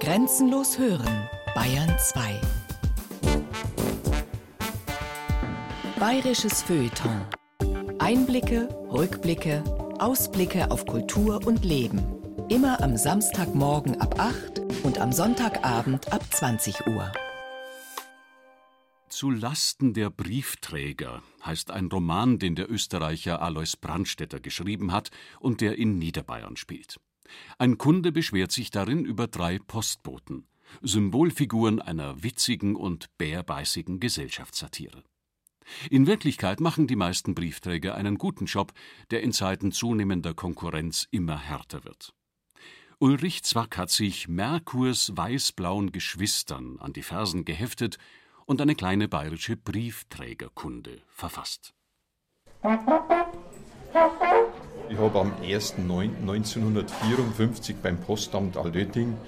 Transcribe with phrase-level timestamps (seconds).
[0.00, 2.40] Grenzenlos hören, Bayern 2.
[5.98, 7.26] Bayerisches Feuilleton.
[7.98, 9.64] Einblicke, Rückblicke,
[9.98, 12.00] Ausblicke auf Kultur und Leben.
[12.48, 17.10] Immer am Samstagmorgen ab 8 und am Sonntagabend ab 20 Uhr.
[19.08, 25.10] Zu Lasten der Briefträger heißt ein Roman, den der Österreicher Alois Brandstetter geschrieben hat
[25.40, 27.00] und der in Niederbayern spielt.
[27.58, 30.46] Ein Kunde beschwert sich darin über drei Postboten,
[30.82, 35.04] Symbolfiguren einer witzigen und bärbeißigen Gesellschaftssatire.
[35.90, 38.72] In Wirklichkeit machen die meisten Briefträger einen guten Job,
[39.10, 42.14] der in Zeiten zunehmender Konkurrenz immer härter wird.
[43.00, 47.98] Ulrich Zwack hat sich Merkurs weiß-blauen Geschwistern an die Fersen geheftet
[48.44, 51.74] und eine kleine bayerische Briefträgerkunde verfasst.
[54.90, 59.18] Ich habe am 1.9.1954 beim Postamt Altötting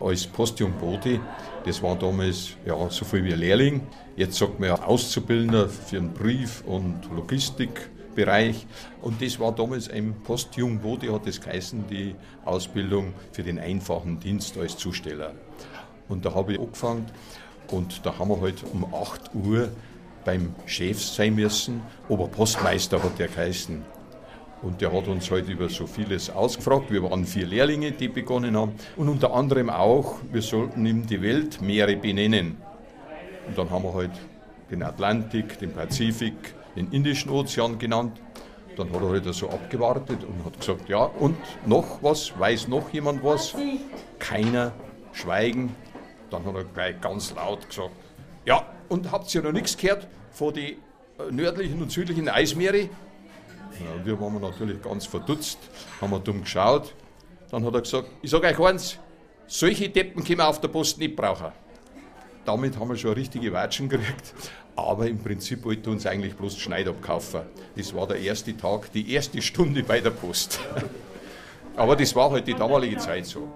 [0.00, 1.20] als Postjungbode,
[1.64, 3.82] das war damals ja, so viel wie ein Lehrling,
[4.16, 8.66] jetzt sagt man ja Auszubildender für den Brief- und Logistikbereich.
[9.00, 14.58] Und das war damals ein Postjungbode, hat das geheißen, die Ausbildung für den einfachen Dienst
[14.58, 15.34] als Zusteller.
[16.08, 17.06] Und da habe ich angefangen
[17.70, 19.68] und da haben wir halt um 8 Uhr
[20.24, 23.84] beim Chef sein müssen, Oberpostmeister hat der geheißen.
[24.62, 26.90] Und der hat uns halt über so vieles ausgefragt.
[26.90, 28.72] Wir waren vier Lehrlinge, die begonnen haben.
[28.96, 32.56] Und unter anderem auch, wir sollten ihm die Weltmeere benennen.
[33.46, 34.12] Und dann haben wir halt
[34.70, 38.20] den Atlantik, den Pazifik, den Indischen Ozean genannt.
[38.76, 42.38] Dann hat er halt so abgewartet und hat gesagt, ja, und noch was?
[42.38, 43.54] Weiß noch jemand was?
[44.18, 44.72] Keiner.
[45.12, 45.74] Schweigen.
[46.30, 47.92] Dann hat er gleich ganz laut gesagt,
[48.44, 50.76] ja, und habt ihr noch nichts gehört von den
[51.30, 52.88] nördlichen und südlichen Eismeere?
[53.80, 55.58] Ja, wir waren natürlich ganz verdutzt,
[56.00, 56.94] haben wir dumm geschaut.
[57.50, 58.98] Dann hat er gesagt, ich sage euch eins,
[59.46, 61.52] solche Deppen können wir auf der Post nicht brauchen.
[62.44, 64.34] Damit haben wir schon richtige Watschen gekriegt.
[64.76, 67.42] Aber im Prinzip wollte uns eigentlich bloß Schneid abkaufen.
[67.76, 70.60] Das war der erste Tag, die erste Stunde bei der Post.
[71.76, 73.50] Aber das war halt die damalige Zeit so.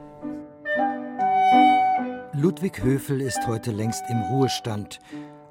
[2.32, 4.98] Ludwig Höfel ist heute längst im Ruhestand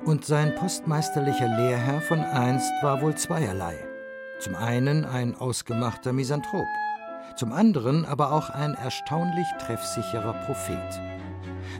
[0.06, 3.89] und sein postmeisterlicher Lehrherr von einst war wohl zweierlei.
[4.40, 6.68] Zum einen ein ausgemachter Misanthrop,
[7.36, 11.02] zum anderen aber auch ein erstaunlich treffsicherer Prophet.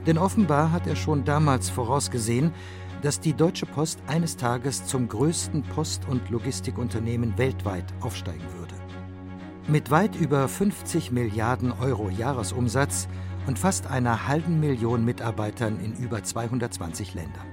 [0.06, 2.52] Denn offenbar hat er schon damals vorausgesehen,
[3.00, 8.74] dass die Deutsche Post eines Tages zum größten Post- und Logistikunternehmen weltweit aufsteigen würde.
[9.66, 13.08] Mit weit über 50 Milliarden Euro Jahresumsatz
[13.46, 17.49] und fast einer halben Million Mitarbeitern in über 220 Ländern.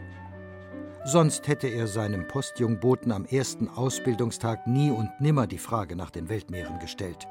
[1.09, 6.27] Sonst hätte er seinem Postjungboten am ersten Ausbildungstag nie und nimmer die Frage nach den
[6.27, 7.25] Weltmeeren gestellt.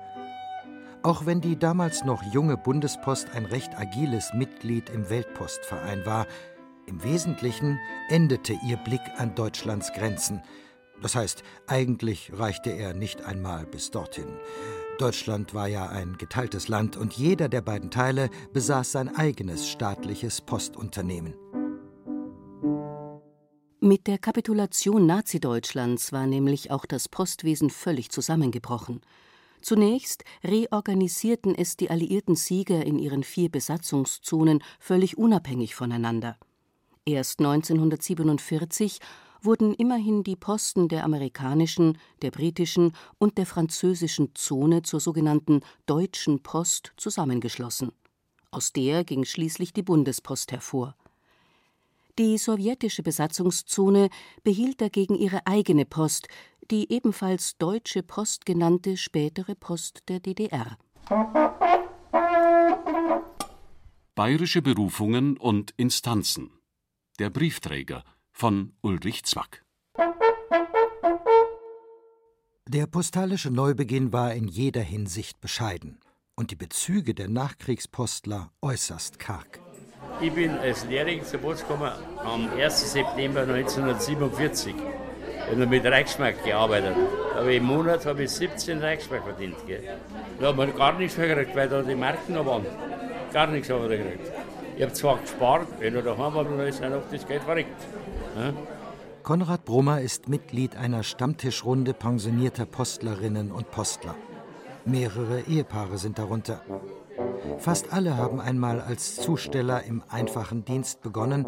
[1.03, 6.27] Auch wenn die damals noch junge Bundespost ein recht agiles Mitglied im Weltpostverein war,
[6.87, 7.79] im Wesentlichen
[8.09, 10.41] endete ihr Blick an Deutschlands Grenzen.
[11.03, 14.39] Das heißt, eigentlich reichte er nicht einmal bis dorthin.
[14.97, 20.41] Deutschland war ja ein geteiltes Land und jeder der beiden Teile besaß sein eigenes staatliches
[20.41, 21.35] Postunternehmen.
[23.87, 29.01] Mit der Kapitulation Nazi-Deutschlands war nämlich auch das Postwesen völlig zusammengebrochen.
[29.61, 36.37] Zunächst reorganisierten es die alliierten Sieger in ihren vier Besatzungszonen völlig unabhängig voneinander.
[37.05, 38.99] Erst 1947
[39.41, 46.43] wurden immerhin die Posten der amerikanischen, der britischen und der französischen Zone zur sogenannten Deutschen
[46.43, 47.93] Post zusammengeschlossen.
[48.51, 50.97] Aus der ging schließlich die Bundespost hervor.
[52.19, 54.09] Die sowjetische Besatzungszone
[54.43, 56.29] behielt dagegen ihre eigene Post,
[56.71, 60.79] die ebenfalls Deutsche Post genannte spätere Post der DDR.
[64.15, 66.51] Bayerische Berufungen und Instanzen.
[67.19, 69.63] Der Briefträger von Ulrich Zwack.
[72.67, 76.01] Der postalische Neubeginn war in jeder Hinsicht bescheiden
[76.35, 79.66] und die Bezüge der Nachkriegspostler äußerst karg.
[80.21, 81.93] Ich bin als Lehrling zur Post gekommen
[82.25, 82.93] am 1.
[82.93, 84.75] September 1947.
[84.75, 86.97] Ich habe mit Reichsmark gearbeitet.
[87.37, 89.57] Aber im Monat habe ich 17 Reichsmark verdient.
[89.67, 89.83] Gell.
[90.41, 92.65] Da habe ich gar nichts mehr gekriegt, weil da die Marken noch waren.
[93.33, 94.33] Gar nichts habe ich gekriegt.
[94.77, 97.83] Ich habe zwar gespart, wenn er daheim war, dann ist auch das Geld verrückt.
[98.39, 98.53] Ja?
[99.23, 104.15] Konrad Brummer ist Mitglied einer Stammtischrunde pensionierter Postlerinnen und Postler.
[104.85, 106.63] Mehrere Ehepaare sind darunter.
[107.59, 111.47] Fast alle haben einmal als Zusteller im einfachen Dienst begonnen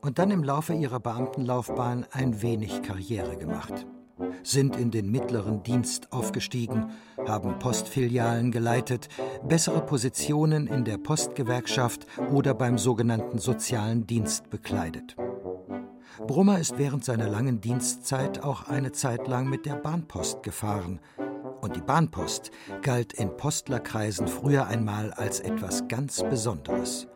[0.00, 3.86] und dann im Laufe ihrer Beamtenlaufbahn ein wenig Karriere gemacht.
[4.42, 6.90] sind in den mittleren Dienst aufgestiegen,
[7.26, 9.08] haben Postfilialen geleitet,
[9.46, 15.16] bessere Positionen in der Postgewerkschaft oder beim sogenannten sozialen Dienst bekleidet.
[16.26, 21.00] Brummer ist während seiner langen Dienstzeit auch eine Zeit lang mit der Bahnpost gefahren.
[21.66, 27.08] Und die Bahnpost galt in Postlerkreisen früher einmal als etwas ganz Besonderes.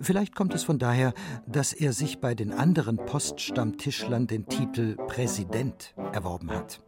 [0.00, 1.14] Vielleicht kommt es von daher,
[1.46, 6.82] dass er sich bei den anderen Poststammtischlern den Titel Präsident erworben hat.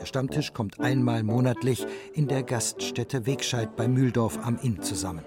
[0.00, 5.24] Der Stammtisch kommt einmal monatlich in der Gaststätte Wegscheid bei Mühldorf am Inn zusammen.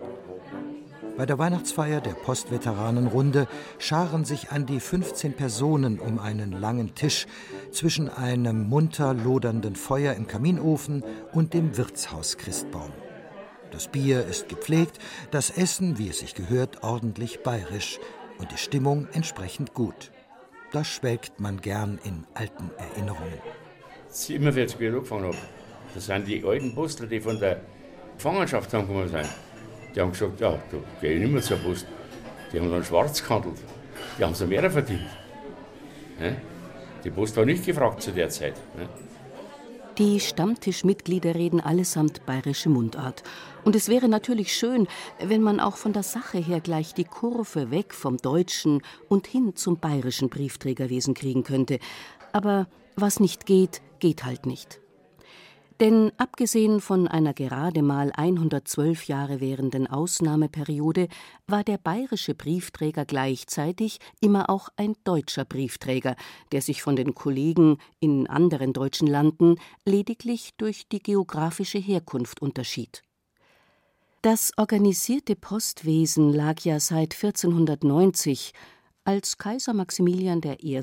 [1.20, 7.28] Bei der Weihnachtsfeier der Postveteranenrunde scharen sich an die 15 Personen um einen langen Tisch
[7.74, 12.94] zwischen einem munter lodernden Feuer im Kaminofen und dem Wirtshaus-Christbaum.
[13.70, 14.98] Das Bier ist gepflegt,
[15.30, 18.00] das Essen, wie es sich gehört, ordentlich bayerisch
[18.38, 20.12] und die Stimmung entsprechend gut.
[20.72, 23.42] Da schwelgt man gern in alten Erinnerungen.
[24.30, 25.38] Immer wieder zu Bier angefangen habe,
[25.94, 27.60] das sind die alten Postler, die von der
[28.16, 29.28] Gefangenschaft angekommen sind.
[29.96, 31.88] Die haben gesagt, ja, da gehe ich nicht mehr zur Post.
[32.52, 33.58] Die haben dann schwarz gehandelt.
[34.18, 35.08] Die haben so mehr verdient.
[37.04, 38.56] Die Post war nicht gefragt zu der Zeit.
[39.98, 43.24] Die Stammtischmitglieder reden allesamt bayerische Mundart.
[43.66, 44.88] Und es wäre natürlich schön,
[45.22, 49.56] wenn man auch von der Sache her gleich die Kurve weg vom deutschen und hin
[49.56, 51.80] zum bayerischen Briefträgerwesen kriegen könnte.
[52.32, 54.80] Aber was nicht geht, geht halt nicht.
[55.80, 61.08] Denn abgesehen von einer gerade mal 112 Jahre währenden Ausnahmeperiode
[61.48, 66.18] war der bayerische Briefträger gleichzeitig immer auch ein deutscher Briefträger,
[66.52, 69.56] der sich von den Kollegen in anderen deutschen Landen
[69.86, 73.02] lediglich durch die geografische Herkunft unterschied.
[74.22, 78.52] Das organisierte Postwesen lag ja seit 1490
[79.10, 80.80] als Kaiser Maximilian I.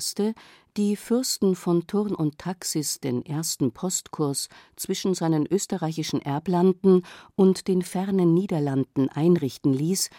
[0.75, 7.03] die Fürsten von Thurn und Taxis den ersten Postkurs zwischen seinen österreichischen Erblanden
[7.37, 10.09] und den fernen Niederlanden einrichten ließ,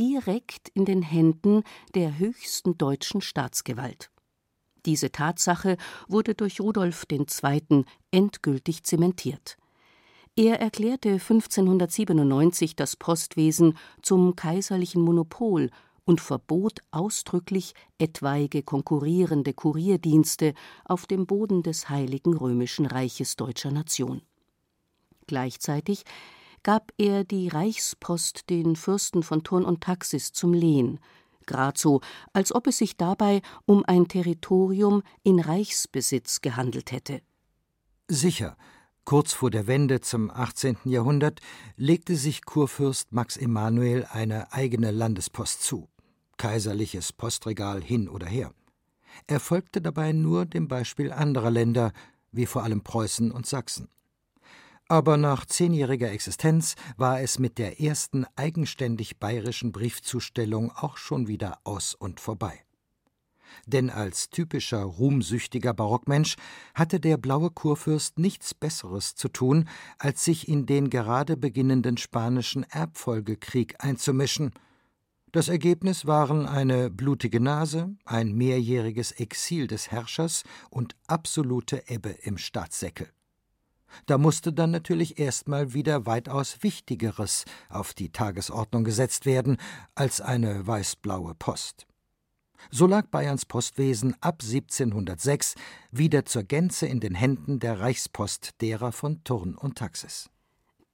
[0.00, 1.62] direkt in den Händen
[1.94, 4.10] der höchsten deutschen Staatsgewalt.
[4.86, 5.76] Diese Tatsache
[6.06, 7.84] wurde durch Rudolf II.
[8.10, 9.58] endgültig zementiert.
[10.36, 15.68] Er erklärte 1597 das Postwesen zum kaiserlichen Monopol
[16.08, 20.54] und verbot ausdrücklich etwaige konkurrierende Kurierdienste
[20.86, 24.22] auf dem Boden des Heiligen Römischen Reiches deutscher Nation.
[25.26, 26.04] Gleichzeitig
[26.62, 30.98] gab er die Reichspost den Fürsten von Thurn und Taxis zum Lehen,
[31.44, 32.00] grad so,
[32.32, 37.20] als ob es sich dabei um ein Territorium in Reichsbesitz gehandelt hätte.
[38.08, 38.56] Sicher,
[39.04, 40.76] Kurz vor der Wende zum 18.
[40.84, 41.40] Jahrhundert
[41.76, 45.88] legte sich Kurfürst Max Emanuel eine eigene Landespost zu
[46.38, 48.54] kaiserliches Postregal hin oder her.
[49.26, 51.92] Er folgte dabei nur dem Beispiel anderer Länder,
[52.32, 53.88] wie vor allem Preußen und Sachsen.
[54.88, 61.58] Aber nach zehnjähriger Existenz war es mit der ersten eigenständig bayerischen Briefzustellung auch schon wieder
[61.64, 62.64] aus und vorbei.
[63.66, 66.36] Denn als typischer ruhmsüchtiger Barockmensch
[66.74, 69.68] hatte der blaue Kurfürst nichts Besseres zu tun,
[69.98, 74.52] als sich in den gerade beginnenden spanischen Erbfolgekrieg einzumischen–
[75.32, 82.38] das Ergebnis waren eine blutige Nase, ein mehrjähriges Exil des Herrschers und absolute Ebbe im
[82.38, 83.08] Staatssäckel.
[84.06, 89.56] Da musste dann natürlich erstmal wieder weitaus Wichtigeres auf die Tagesordnung gesetzt werden
[89.94, 91.86] als eine weißblaue Post.
[92.70, 95.54] So lag Bayerns Postwesen ab 1706
[95.90, 100.28] wieder zur Gänze in den Händen der Reichspost derer von Thurn und Taxis.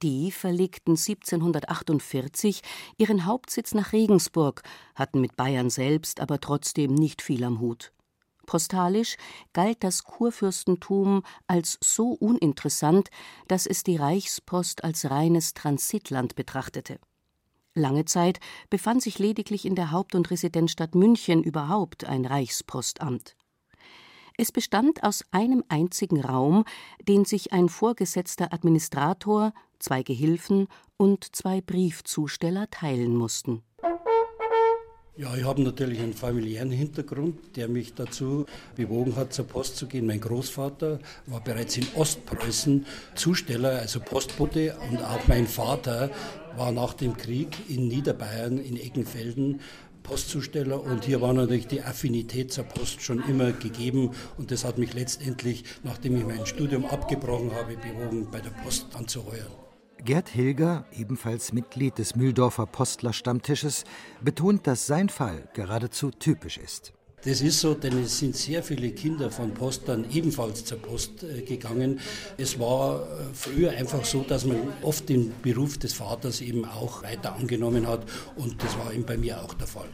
[0.01, 2.61] Die verlegten 1748
[2.97, 4.61] ihren Hauptsitz nach Regensburg,
[4.93, 7.93] hatten mit Bayern selbst aber trotzdem nicht viel am Hut.
[8.45, 9.17] Postalisch
[9.53, 13.09] galt das Kurfürstentum als so uninteressant,
[13.47, 16.99] dass es die Reichspost als reines Transitland betrachtete.
[17.73, 23.35] Lange Zeit befand sich lediglich in der Haupt- und Residenzstadt München überhaupt ein Reichspostamt.
[24.37, 26.65] Es bestand aus einem einzigen Raum,
[27.07, 33.63] den sich ein vorgesetzter Administrator, zwei Gehilfen und zwei Briefzusteller teilen mussten.
[35.17, 39.87] Ja, ich habe natürlich einen familiären Hintergrund, der mich dazu bewogen hat, zur Post zu
[39.87, 40.05] gehen.
[40.05, 46.11] Mein Großvater war bereits in Ostpreußen Zusteller, also Postbote, und auch mein Vater
[46.57, 49.61] war nach dem Krieg in Niederbayern, in Eckenfelden,
[50.05, 54.77] Postzusteller und hier war natürlich die Affinität zur Post schon immer gegeben und das hat
[54.77, 59.51] mich letztendlich, nachdem ich mein Studium abgebrochen habe, bewogen, bei der Post anzuheuern.
[60.03, 63.85] Gerd Hilger, ebenfalls Mitglied des Mühldorfer Postler-Stammtisches,
[64.21, 66.94] betont, dass sein Fall geradezu typisch ist.
[67.25, 71.41] Das ist so, denn es sind sehr viele Kinder von Postern ebenfalls zur Post äh,
[71.41, 71.99] gegangen.
[72.37, 77.01] Es war äh, früher einfach so, dass man oft den Beruf des Vaters eben auch
[77.01, 78.05] weiter angenommen hat
[78.35, 79.89] und das war eben bei mir auch der Fall.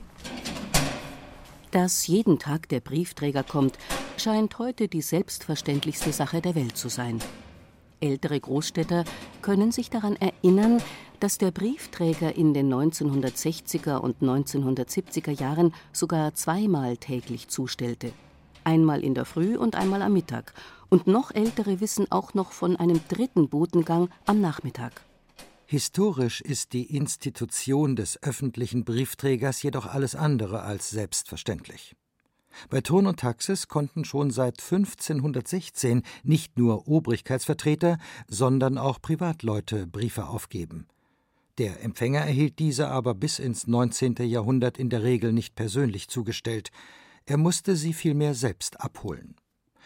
[1.72, 3.78] Dass jeden Tag der Briefträger kommt,
[4.18, 7.20] scheint heute die selbstverständlichste Sache der Welt zu sein.
[8.02, 9.06] Ältere Großstädter
[9.42, 10.82] können sich daran erinnern,
[11.22, 18.12] dass der Briefträger in den 1960er und 1970er Jahren sogar zweimal täglich zustellte.
[18.64, 20.54] Einmal in der Früh und einmal am Mittag.
[20.90, 25.06] Und noch ältere wissen auch noch von einem dritten Botengang am Nachmittag.
[25.68, 31.96] Historisch ist die Institution des öffentlichen Briefträgers jedoch alles andere als selbstverständlich.
[32.70, 40.28] Bei Thurn und Taxis konnten schon seit 1516 nicht nur Obrigkeitsvertreter, sondern auch Privatleute Briefe
[40.28, 40.88] aufgeben.
[41.58, 44.16] Der Empfänger erhielt diese aber bis ins 19.
[44.22, 46.70] Jahrhundert in der Regel nicht persönlich zugestellt,
[47.26, 49.36] er musste sie vielmehr selbst abholen.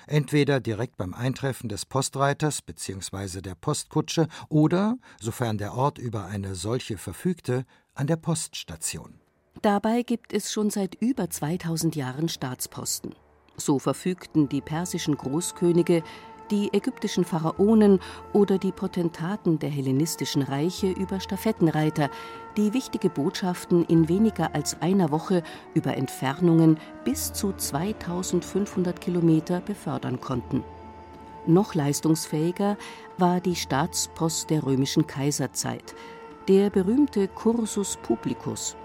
[0.08, 3.42] Entweder direkt beim Eintreffen des Postreiters bzw.
[3.42, 9.20] der Postkutsche oder, sofern der Ort über eine solche verfügte, an der Poststation.
[9.62, 13.16] Dabei gibt es schon seit über 2000 Jahren Staatsposten.
[13.58, 16.04] So verfügten die persischen Großkönige,
[16.52, 18.00] die ägyptischen Pharaonen
[18.34, 22.10] oder die Potentaten der hellenistischen Reiche über Stafettenreiter,
[22.58, 30.22] die wichtige Botschaften in weniger als einer Woche über Entfernungen bis zu 2500 Kilometer befördern
[30.22, 30.64] konnten.
[31.48, 32.78] Noch leistungsfähiger
[33.18, 35.96] war die Staatspost der römischen Kaiserzeit,
[36.48, 38.76] der berühmte Cursus Publicus,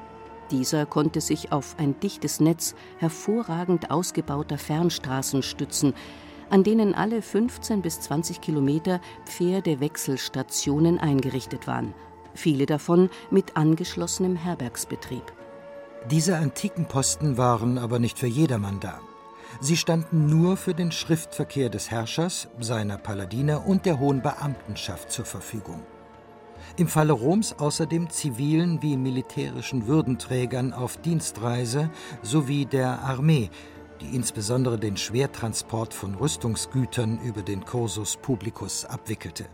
[0.50, 5.95] dieser konnte sich auf ein dichtes Netz hervorragend ausgebauter Fernstraßen stützen,
[6.50, 11.95] an denen alle 15 bis 20 Kilometer Pferdewechselstationen eingerichtet waren,
[12.35, 15.33] viele davon mit angeschlossenem Herbergsbetrieb.
[16.11, 19.00] Diese antiken Posten waren aber nicht für jedermann da.
[19.61, 25.25] Sie standen nur für den Schriftverkehr des Herrschers, seiner Paladiner und der hohen Beamtenschaft zur
[25.25, 25.83] Verfügung
[26.76, 31.90] im Falle Roms außerdem zivilen wie militärischen Würdenträgern auf Dienstreise
[32.23, 33.50] sowie der Armee,
[34.00, 39.47] die insbesondere den Schwertransport von Rüstungsgütern über den Cursus Publicus abwickelte.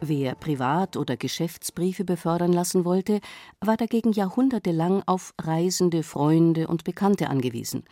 [0.00, 3.20] Wer Privat- oder Geschäftsbriefe befördern lassen wollte,
[3.60, 7.84] war dagegen jahrhundertelang auf reisende Freunde und Bekannte angewiesen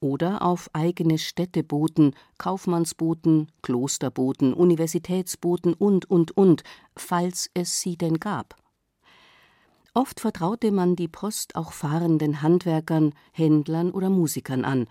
[0.00, 6.62] oder auf eigene Städteboten, Kaufmannsboten, Klosterboten, Universitätsboten und, und, und,
[6.96, 8.56] falls es sie denn gab.
[9.94, 14.86] Oft vertraute man die Post auch fahrenden Handwerkern, Händlern oder Musikern an,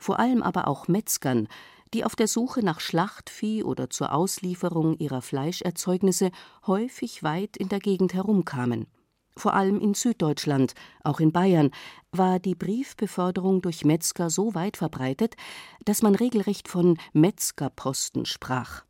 [0.00, 1.46] vor allem aber auch Metzgern,
[1.94, 6.30] die auf der Suche nach Schlachtvieh oder zur Auslieferung ihrer Fleischerzeugnisse
[6.66, 8.86] häufig weit in der Gegend herumkamen.
[9.36, 11.70] Vor allem in Süddeutschland, auch in Bayern,
[12.12, 15.36] war die Briefbeförderung durch Metzger so weit verbreitet,
[15.84, 18.82] dass man regelrecht von Metzgerposten sprach.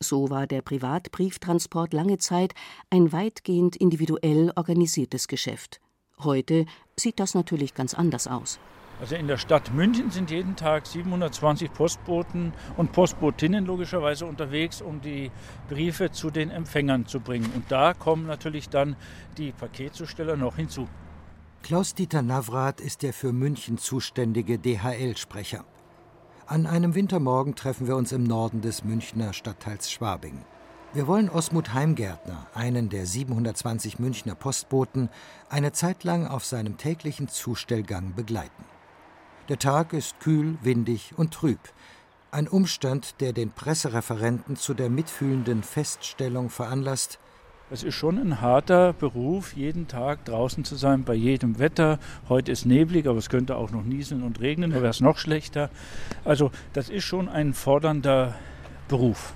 [0.00, 2.54] So war der Privatbrieftransport lange Zeit
[2.90, 5.80] ein weitgehend individuell organisiertes Geschäft.
[6.18, 6.66] Heute
[6.98, 8.58] sieht das natürlich ganz anders aus.
[8.98, 15.02] Also in der Stadt München sind jeden Tag 720 Postboten und Postbotinnen logischerweise unterwegs, um
[15.02, 15.30] die
[15.68, 17.50] Briefe zu den Empfängern zu bringen.
[17.54, 18.96] Und da kommen natürlich dann
[19.36, 20.88] die Paketzusteller noch hinzu.
[21.62, 25.64] Klaus-Dieter Navrat ist der für München zuständige DHL-Sprecher.
[26.46, 30.44] An einem Wintermorgen treffen wir uns im Norden des Münchner Stadtteils Schwabing.
[30.94, 35.10] Wir wollen Osmut Heimgärtner, einen der 720 Münchner Postboten,
[35.50, 38.64] eine Zeit lang auf seinem täglichen Zustellgang begleiten.
[39.48, 41.60] Der Tag ist kühl, windig und trüb.
[42.32, 47.20] Ein Umstand, der den Pressereferenten zu der mitfühlenden Feststellung veranlasst,
[47.70, 52.00] es ist schon ein harter Beruf, jeden Tag draußen zu sein, bei jedem Wetter.
[52.28, 55.18] Heute ist neblig, aber es könnte auch noch nieseln und regnen, da wäre es noch
[55.18, 55.70] schlechter.
[56.24, 58.34] Also das ist schon ein fordernder
[58.88, 59.34] Beruf.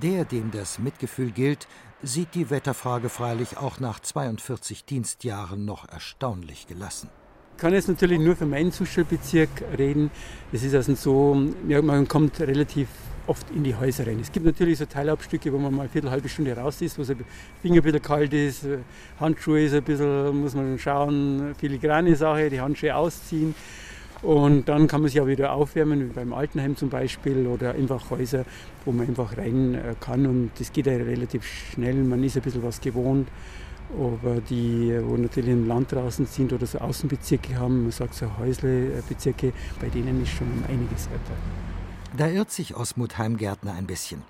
[0.00, 1.66] Der, dem das Mitgefühl gilt,
[2.02, 7.10] sieht die Wetterfrage freilich auch nach 42 Dienstjahren noch erstaunlich gelassen
[7.58, 10.10] kann jetzt natürlich nur für meinen Zustellbezirk reden.
[10.52, 12.88] Es ist also so, ja, man kommt relativ
[13.26, 14.20] oft in die Häuser rein.
[14.20, 17.02] Es gibt natürlich so Teilabstücke, wo man mal eine viertel, halbe Stunde raus ist, wo
[17.02, 17.16] der
[17.60, 18.64] Finger ein bisschen kalt ist,
[19.20, 23.54] Handschuhe ist ein bisschen, muss man schauen, filigrane Sache, die Handschuhe ausziehen.
[24.22, 28.10] Und dann kann man sich auch wieder aufwärmen, wie beim Altenheim zum Beispiel, oder einfach
[28.10, 28.44] Häuser,
[28.84, 30.26] wo man einfach rein äh, kann.
[30.26, 33.28] Und das geht ja relativ schnell, man ist ein bisschen was gewohnt.
[33.96, 38.26] Aber die, wo natürlich im Land draußen sind oder so Außenbezirke haben, man sagt so
[38.38, 41.36] Häuslebezirke, bei denen ist schon einiges weiter.
[42.16, 44.22] Da irrt sich Osmut Heimgärtner ein bisschen.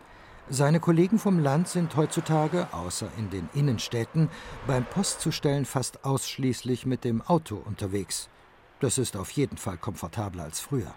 [0.50, 4.28] Seine Kollegen vom Land sind heutzutage, außer in den Innenstädten,
[4.66, 8.30] beim Postzustellen fast ausschließlich mit dem Auto unterwegs.
[8.80, 10.94] Das ist auf jeden Fall komfortabler als früher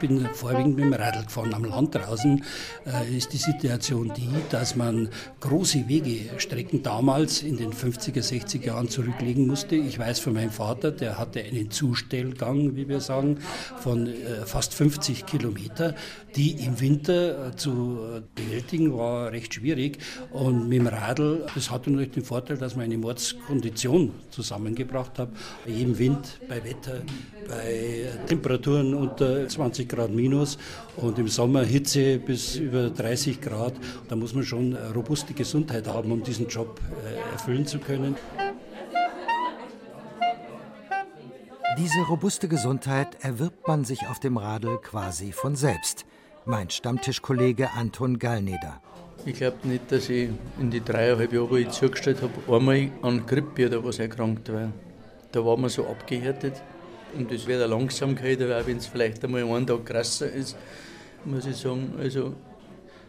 [0.00, 1.54] bin vorwiegend mit dem Radl gefahren.
[1.54, 2.42] Am Land draußen
[2.86, 8.88] äh, ist die Situation die, dass man große Wegestrecken damals in den 50er, 60er Jahren
[8.88, 9.76] zurücklegen musste.
[9.76, 13.38] Ich weiß von meinem Vater, der hatte einen Zustellgang, wie wir sagen,
[13.78, 15.94] von äh, fast 50 Kilometer,
[16.34, 19.98] die im Winter äh, zu bewältigen war recht schwierig.
[20.32, 25.28] Und mit dem Radl, das hatte natürlich den Vorteil, dass man eine Mordskondition zusammengebracht hat.
[25.66, 27.02] Bei jedem Wind, bei Wetter,
[27.48, 30.56] bei Temperaturen unter 20 Grad minus
[30.96, 33.74] und im Sommer Hitze bis über 30 Grad.
[34.08, 38.16] Da muss man schon robuste Gesundheit haben, um diesen Job äh, erfüllen zu können.
[41.78, 46.04] Diese robuste Gesundheit erwirbt man sich auf dem Radl quasi von selbst,
[46.44, 48.80] meint Stammtischkollege Anton Gallneder.
[49.24, 53.26] Ich glaube nicht, dass ich in die dreieinhalb Jahre, wo ich zugestellt habe, einmal an
[53.26, 54.72] Grippe oder was erkrankt war.
[55.32, 56.62] Da war man so abgehärtet.
[57.16, 60.56] Und das wäre Langsamkeit, aber auch wenn es vielleicht einmal einen Tag krasser ist,
[61.24, 62.34] muss ich sagen, also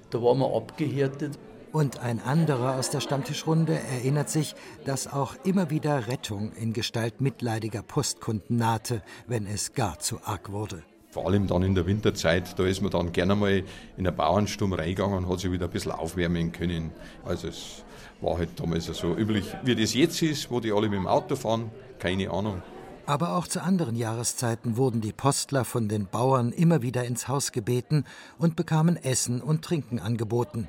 [0.09, 1.37] da war man abgehärtet.
[1.71, 7.21] Und ein anderer aus der Stammtischrunde erinnert sich, dass auch immer wieder Rettung in Gestalt
[7.21, 10.83] mitleidiger Postkunden nahte, wenn es gar zu arg wurde.
[11.11, 13.63] Vor allem dann in der Winterzeit, da ist man dann gerne mal
[13.97, 16.91] in der Bauernsturm reingegangen und hat sich wieder ein bisschen aufwärmen können.
[17.23, 17.85] Also es
[18.19, 21.35] war halt damals so üblich, wie das jetzt ist, wo die alle mit dem Auto
[21.35, 22.61] fahren, keine Ahnung.
[23.05, 27.51] Aber auch zu anderen Jahreszeiten wurden die Postler von den Bauern immer wieder ins Haus
[27.51, 28.05] gebeten
[28.37, 30.67] und bekamen Essen und Trinken angeboten.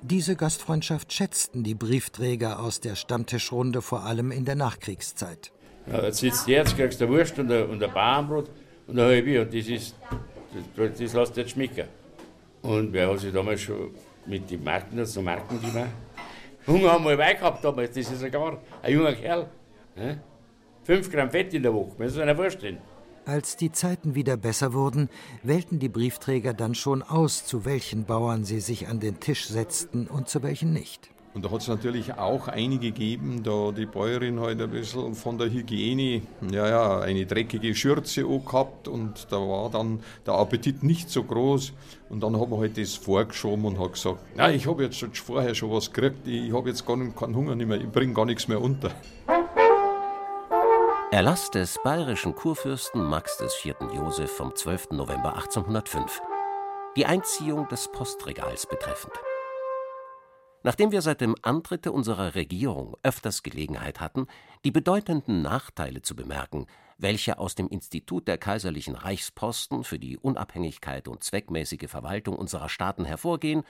[0.00, 5.52] Diese Gastfreundschaft schätzten die Briefträger aus der Stammtischrunde vor allem in der Nachkriegszeit.
[5.86, 8.50] Ja, jetzt sitzt jetzt, kriegst du Wurst und ein, Bauernbrot
[8.88, 9.94] und ein halbe und das ist,
[10.76, 11.86] das, das lässt jetzt schmecken.
[12.62, 13.94] Und wer hat sich damals schon
[14.26, 15.90] mit den Marken, so Marken gemacht?
[16.66, 19.48] Hunger haben wir dabei gehabt damals, das ist gar ein junger Kerl.
[19.96, 20.20] Ne?
[20.84, 22.78] 5 Gramm Fett in der Woche, müssen Sie sich vorstellen.
[23.24, 25.08] Als die Zeiten wieder besser wurden,
[25.44, 30.08] wählten die Briefträger dann schon aus, zu welchen Bauern sie sich an den Tisch setzten
[30.08, 31.08] und zu welchen nicht.
[31.34, 35.38] Und da hat es natürlich auch einige gegeben, da die Bäuerin halt ein bisschen von
[35.38, 41.08] der Hygiene, ja, ja, eine dreckige Schürze gehabt und da war dann der Appetit nicht
[41.08, 41.72] so groß.
[42.10, 45.14] Und dann hat man halt das vorgeschoben und hat gesagt, na, ich habe jetzt schon
[45.14, 48.46] vorher schon was gekriegt, ich habe jetzt gar keinen Hunger mehr, ich bringe gar nichts
[48.48, 48.90] mehr unter.
[51.12, 53.74] Erlass des bayerischen Kurfürsten Max IV.
[53.92, 54.92] Joseph vom 12.
[54.92, 56.22] November 1805.
[56.96, 59.12] Die Einziehung des Postregals betreffend.
[60.62, 64.26] Nachdem wir seit dem Antritte unserer Regierung öfters Gelegenheit hatten,
[64.64, 71.08] die bedeutenden Nachteile zu bemerken, welche aus dem Institut der kaiserlichen Reichsposten für die Unabhängigkeit
[71.08, 73.64] und zweckmäßige Verwaltung unserer Staaten hervorgehen,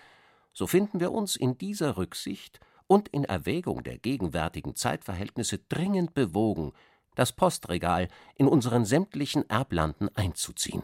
[0.52, 6.72] so finden wir uns in dieser Rücksicht und in Erwägung der gegenwärtigen Zeitverhältnisse dringend bewogen,
[7.14, 10.82] das Postregal in unseren sämtlichen Erblanden einzuziehen.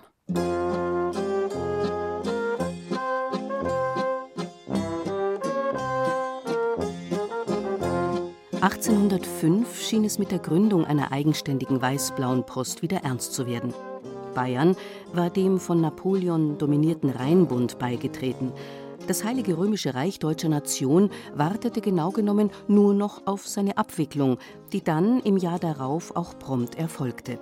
[8.61, 13.73] (1805) schien es mit der Gründung einer eigenständigen weiß-blauen Post wieder ernst zu werden.
[14.35, 14.77] Bayern
[15.13, 18.53] war dem von Napoleon dominierten Rheinbund beigetreten,
[19.09, 24.37] das Heilige Römische Reich deutscher Nation wartete genau genommen nur noch auf seine Abwicklung,
[24.73, 27.39] die dann im Jahr darauf auch prompt erfolgte.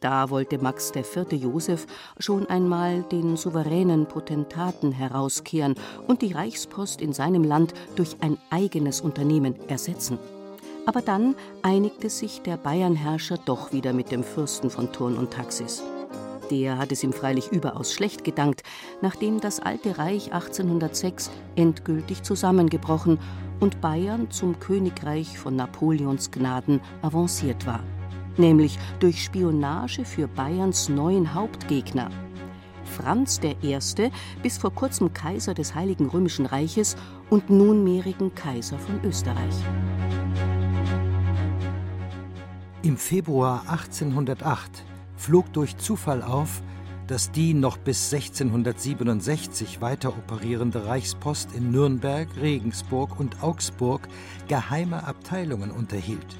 [0.00, 1.26] Da wollte Max IV.
[1.32, 1.86] Joseph
[2.18, 5.74] schon einmal den souveränen Potentaten herauskehren
[6.06, 10.18] und die Reichspost in seinem Land durch ein eigenes Unternehmen ersetzen.
[10.86, 15.82] Aber dann einigte sich der Bayernherrscher doch wieder mit dem Fürsten von Thurn und Taxis.
[16.50, 18.62] Der hat es ihm freilich überaus schlecht gedankt,
[19.00, 23.18] nachdem das Alte Reich 1806 endgültig zusammengebrochen
[23.60, 27.80] und Bayern zum Königreich von Napoleons Gnaden avanciert war,
[28.36, 32.10] nämlich durch Spionage für Bayerns neuen Hauptgegner.
[32.84, 33.78] Franz I.,
[34.42, 36.96] bis vor kurzem Kaiser des Heiligen Römischen Reiches
[37.30, 39.54] und nunmehrigen Kaiser von Österreich.
[42.82, 44.84] Im Februar 1808
[45.24, 46.62] flog durch Zufall auf,
[47.06, 54.06] dass die noch bis 1667 weiter operierende Reichspost in Nürnberg, Regensburg und Augsburg
[54.48, 56.36] geheime Abteilungen unterhielt,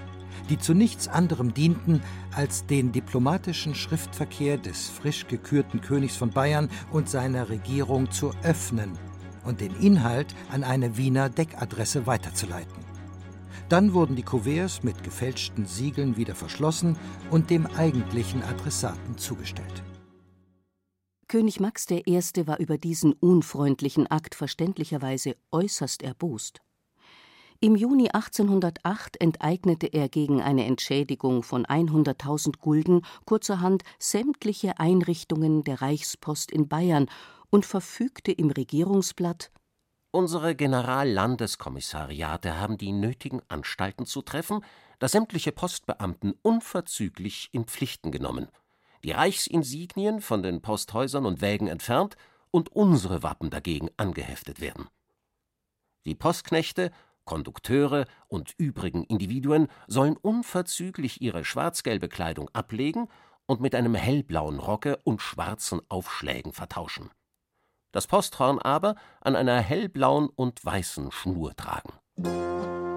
[0.51, 2.03] die zu nichts anderem dienten,
[2.35, 8.93] als den diplomatischen Schriftverkehr des frisch gekürten Königs von Bayern und seiner Regierung zu öffnen
[9.45, 12.84] und den Inhalt an eine Wiener Deckadresse weiterzuleiten.
[13.75, 16.97] Dann wurden die Kuverts mit gefälschten Siegeln wieder verschlossen
[17.33, 19.83] und dem eigentlichen Adressaten zugestellt.
[21.27, 22.21] König Max I.
[22.47, 26.61] war über diesen unfreundlichen Akt verständlicherweise äußerst erbost.
[27.59, 35.83] Im Juni 1808 enteignete er gegen eine Entschädigung von 100.000 Gulden kurzerhand sämtliche Einrichtungen der
[35.83, 37.07] Reichspost in Bayern
[37.51, 39.51] und verfügte im Regierungsblatt
[40.15, 44.65] Unsere Generallandeskommissariate haben die nötigen Anstalten zu treffen,
[45.01, 48.47] dass sämtliche Postbeamten unverzüglich in Pflichten genommen,
[49.03, 52.15] die Reichsinsignien von den Posthäusern und Wägen entfernt
[52.53, 54.87] und unsere Wappen dagegen angeheftet werden.
[56.07, 56.93] Die Postknechte,
[57.25, 63.09] Kondukteure und übrigen Individuen sollen unverzüglich ihre schwarz-gelbe Kleidung ablegen
[63.47, 67.11] und mit einem hellblauen Rocke und schwarzen Aufschlägen vertauschen
[67.95, 71.93] das Posthorn aber an einer hellblauen und weißen Schnur tragen.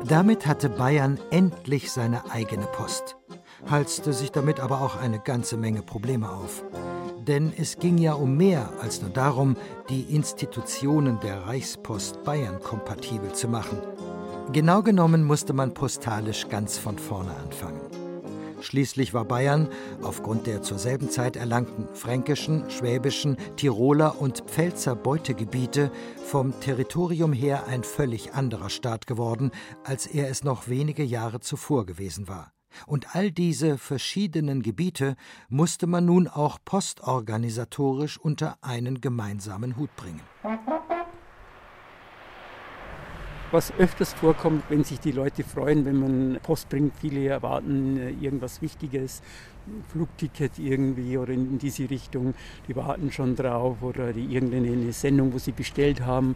[0.08, 3.16] Damit hatte Bayern endlich seine eigene Post,
[3.70, 6.64] halste sich damit aber auch eine ganze Menge Probleme auf.
[7.28, 9.58] Denn es ging ja um mehr als nur darum,
[9.90, 13.80] die Institutionen der Reichspost Bayern kompatibel zu machen.
[14.54, 18.07] Genau genommen musste man postalisch ganz von vorne anfangen.
[18.62, 19.70] Schließlich war Bayern
[20.02, 25.92] aufgrund der zur selben Zeit erlangten fränkischen, schwäbischen, Tiroler und Pfälzer Beutegebiete
[26.26, 29.52] vom Territorium her ein völlig anderer Staat geworden,
[29.84, 32.52] als er es noch wenige Jahre zuvor gewesen war.
[32.86, 35.16] Und all diese verschiedenen Gebiete
[35.50, 40.22] musste man nun auch postorganisatorisch unter einen gemeinsamen Hut bringen
[43.52, 46.94] was öfters vorkommt, wenn sich die Leute freuen, wenn man Post bringt.
[47.00, 49.22] Viele erwarten äh, irgendwas Wichtiges,
[49.90, 52.34] Flugticket irgendwie oder in diese Richtung.
[52.68, 56.36] Die warten schon drauf oder die irgendeine Sendung, wo sie bestellt haben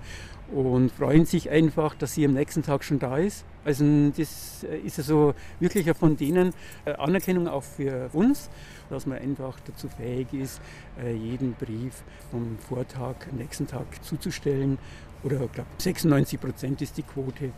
[0.54, 3.46] und freuen sich einfach, dass sie am nächsten Tag schon da ist.
[3.64, 6.54] Also das äh, ist also wirklich von denen
[6.86, 8.50] äh, Anerkennung auch für uns,
[8.92, 10.62] dass man einfach dazu fähig ist,
[11.04, 14.78] jeden Brief vom Vortag am nächsten Tag zuzustellen
[15.24, 17.52] oder ich glaube 96 Prozent ist die Quote.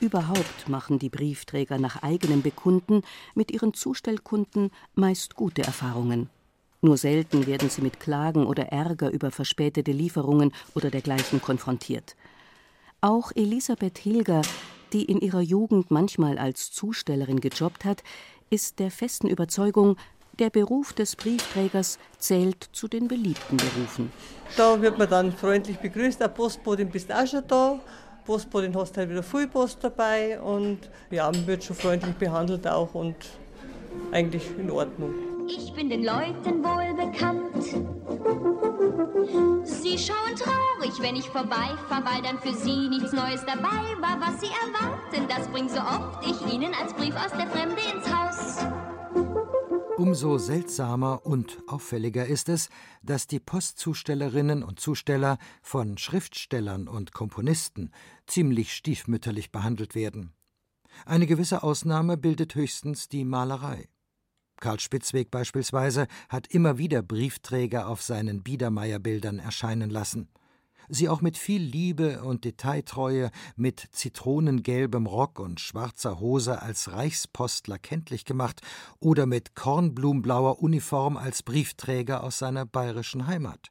[0.00, 3.02] Überhaupt machen die Briefträger nach eigenem Bekunden
[3.34, 6.28] mit ihren Zustellkunden meist gute Erfahrungen.
[6.82, 12.16] Nur selten werden sie mit Klagen oder Ärger über verspätete Lieferungen oder dergleichen konfrontiert.
[13.00, 14.42] Auch Elisabeth Hilger,
[14.92, 18.02] die in ihrer Jugend manchmal als Zustellerin gejobbt hat,
[18.54, 19.96] ist der festen Überzeugung,
[20.38, 24.12] der Beruf des Briefträgers zählt zu den beliebten Berufen.
[24.56, 26.20] Da wird man dann freundlich begrüßt.
[26.20, 27.80] Der Postbotin bist auch schon da.
[28.24, 30.78] Postbotin hast halt wieder viel Post dabei und
[31.10, 33.16] ja, man wird schon freundlich behandelt auch und
[34.12, 35.14] eigentlich in Ordnung.
[35.48, 38.53] Ich bin den Leuten wohl bekannt.
[39.64, 44.20] Sie schauen traurig, wenn ich vorbeifahre, weil dann für sie nichts Neues dabei war.
[44.20, 48.14] Was sie erwarten, das bringt so oft ich ihnen als Brief aus der Fremde ins
[48.14, 48.64] Haus.
[49.96, 52.68] Umso seltsamer und auffälliger ist es,
[53.02, 57.92] dass die Postzustellerinnen und Zusteller von Schriftstellern und Komponisten
[58.26, 60.34] ziemlich stiefmütterlich behandelt werden.
[61.06, 63.88] Eine gewisse Ausnahme bildet höchstens die Malerei.
[64.64, 70.30] Karl Spitzweg beispielsweise hat immer wieder Briefträger auf seinen Biedermeierbildern erscheinen lassen
[70.88, 77.78] sie auch mit viel Liebe und Detailtreue, mit zitronengelbem Rock und schwarzer Hose als Reichspostler
[77.78, 78.62] kenntlich gemacht
[79.00, 83.70] oder mit kornblumenblauer Uniform als Briefträger aus seiner bayerischen Heimat.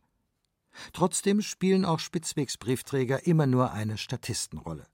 [0.91, 4.85] Trotzdem spielen auch Spitzwegs Briefträger immer nur eine Statistenrolle.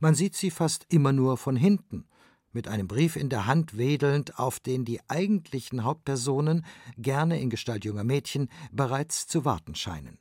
[0.00, 2.06] Man sieht sie fast immer nur von hinten,
[2.52, 6.64] mit einem Brief in der Hand wedelnd, auf den die eigentlichen Hauptpersonen,
[6.96, 10.18] gerne in Gestalt junger Mädchen, bereits zu warten scheinen.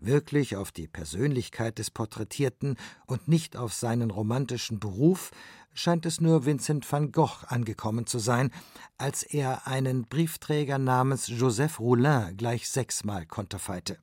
[0.00, 2.76] Wirklich auf die Persönlichkeit des Porträtierten
[3.06, 5.30] und nicht auf seinen romantischen Beruf
[5.74, 8.50] scheint es nur Vincent van Gogh angekommen zu sein,
[8.96, 13.98] als er einen Briefträger namens Joseph Roulin gleich sechsmal konterfeite.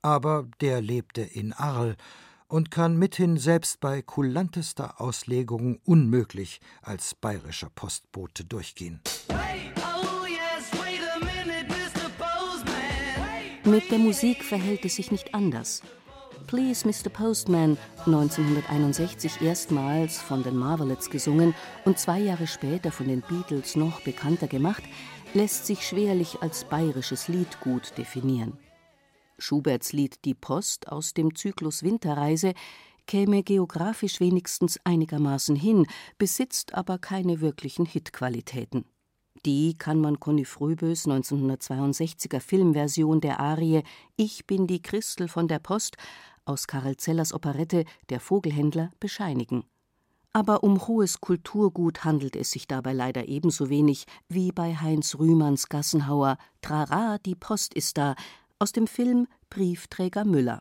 [0.00, 1.96] Aber der lebte in Arles
[2.52, 9.00] und kann mithin selbst bei kulantester Auslegung unmöglich als bayerischer Postbote durchgehen.
[13.64, 15.82] Mit der Musik verhält es sich nicht anders.
[16.46, 17.08] Please Mr.
[17.08, 21.54] Postman, 1961 erstmals von den Marvelettes gesungen
[21.86, 24.82] und zwei Jahre später von den Beatles noch bekannter gemacht,
[25.32, 28.58] lässt sich schwerlich als bayerisches Lied gut definieren.
[29.42, 32.54] Schuberts Lied Die Post aus dem Zyklus Winterreise
[33.06, 35.86] käme geografisch wenigstens einigermaßen hin,
[36.18, 38.84] besitzt aber keine wirklichen Hitqualitäten.
[39.44, 43.82] Die kann man Conny Fröbös 1962er Filmversion der Arie
[44.16, 45.96] Ich bin die Christel von der Post
[46.44, 49.64] aus Karel Zellers Operette Der Vogelhändler bescheinigen.
[50.34, 55.68] Aber um hohes Kulturgut handelt es sich dabei leider ebenso wenig wie bei Heinz Rühmanns
[55.68, 58.14] Gassenhauer Trara, die Post ist da
[58.62, 60.60] aus dem Film Briefträger Müller.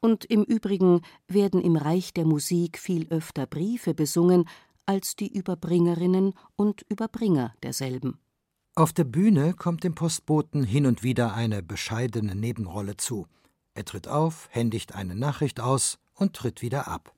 [0.00, 4.44] Und im Übrigen werden im Reich der Musik viel öfter Briefe besungen
[4.84, 8.18] als die Überbringerinnen und Überbringer derselben.
[8.74, 13.26] Auf der Bühne kommt dem Postboten hin und wieder eine bescheidene Nebenrolle zu.
[13.72, 17.14] Er tritt auf, händigt eine Nachricht aus und tritt wieder ab.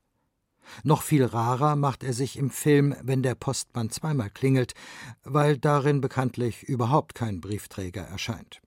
[0.85, 4.75] Noch viel rarer macht er sich im Film, wenn der Postmann zweimal klingelt,
[5.25, 8.64] weil darin bekanntlich überhaupt kein Briefträger erscheint.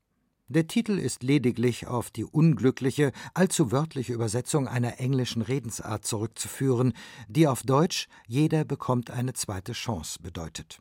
[0.49, 6.93] Der Titel ist lediglich auf die unglückliche, allzu wörtliche Übersetzung einer englischen Redensart zurückzuführen,
[7.27, 10.79] die auf Deutsch jeder bekommt eine zweite Chance bedeutet.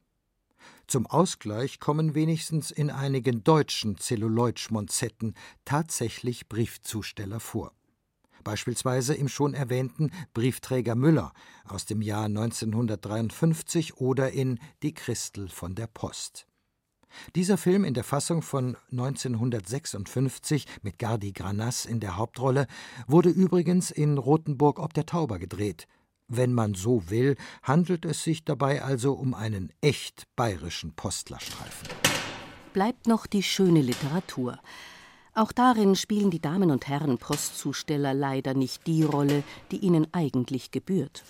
[0.86, 7.72] Zum Ausgleich kommen wenigstens in einigen deutschen Zelluloid-Schmonzetten tatsächlich Briefzusteller vor
[8.46, 11.32] beispielsweise im schon erwähnten Briefträger Müller
[11.64, 16.46] aus dem Jahr 1953 oder in Die Christel von der Post.
[17.34, 22.66] Dieser Film in der Fassung von 1956 mit Gardi Granas in der Hauptrolle
[23.06, 25.86] wurde übrigens in Rothenburg ob der Tauber gedreht.
[26.28, 31.88] Wenn man so will, handelt es sich dabei also um einen echt bayerischen Postlerstreifen.
[32.72, 34.58] Bleibt noch die schöne Literatur.
[35.34, 40.70] Auch darin spielen die Damen und Herren Postzusteller leider nicht die Rolle, die ihnen eigentlich
[40.70, 41.22] gebührt.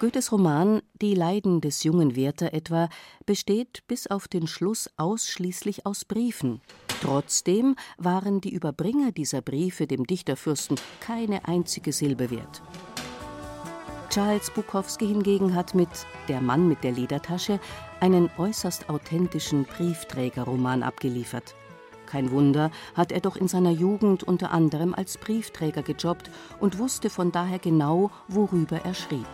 [0.00, 2.88] Goethes Roman Die Leiden des jungen Werther etwa
[3.26, 6.60] besteht bis auf den Schluss ausschließlich aus Briefen.
[7.00, 12.60] Trotzdem waren die Überbringer dieser Briefe dem Dichterfürsten keine einzige Silbe wert.
[14.10, 15.88] Charles Bukowski hingegen hat mit
[16.28, 17.60] Der Mann mit der Ledertasche
[18.00, 21.54] einen äußerst authentischen Briefträgerroman abgeliefert.
[22.06, 26.30] Kein Wunder, hat er doch in seiner Jugend unter anderem als Briefträger gejobbt
[26.60, 29.26] und wusste von daher genau, worüber er schrieb.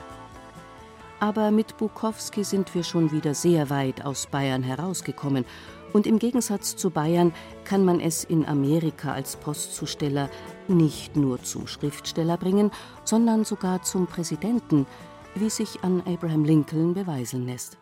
[1.21, 5.45] Aber mit Bukowski sind wir schon wieder sehr weit aus Bayern herausgekommen.
[5.93, 10.31] Und im Gegensatz zu Bayern kann man es in Amerika als Postzusteller
[10.67, 12.71] nicht nur zum Schriftsteller bringen,
[13.05, 14.87] sondern sogar zum Präsidenten,
[15.35, 17.77] wie sich an Abraham Lincoln beweisen lässt.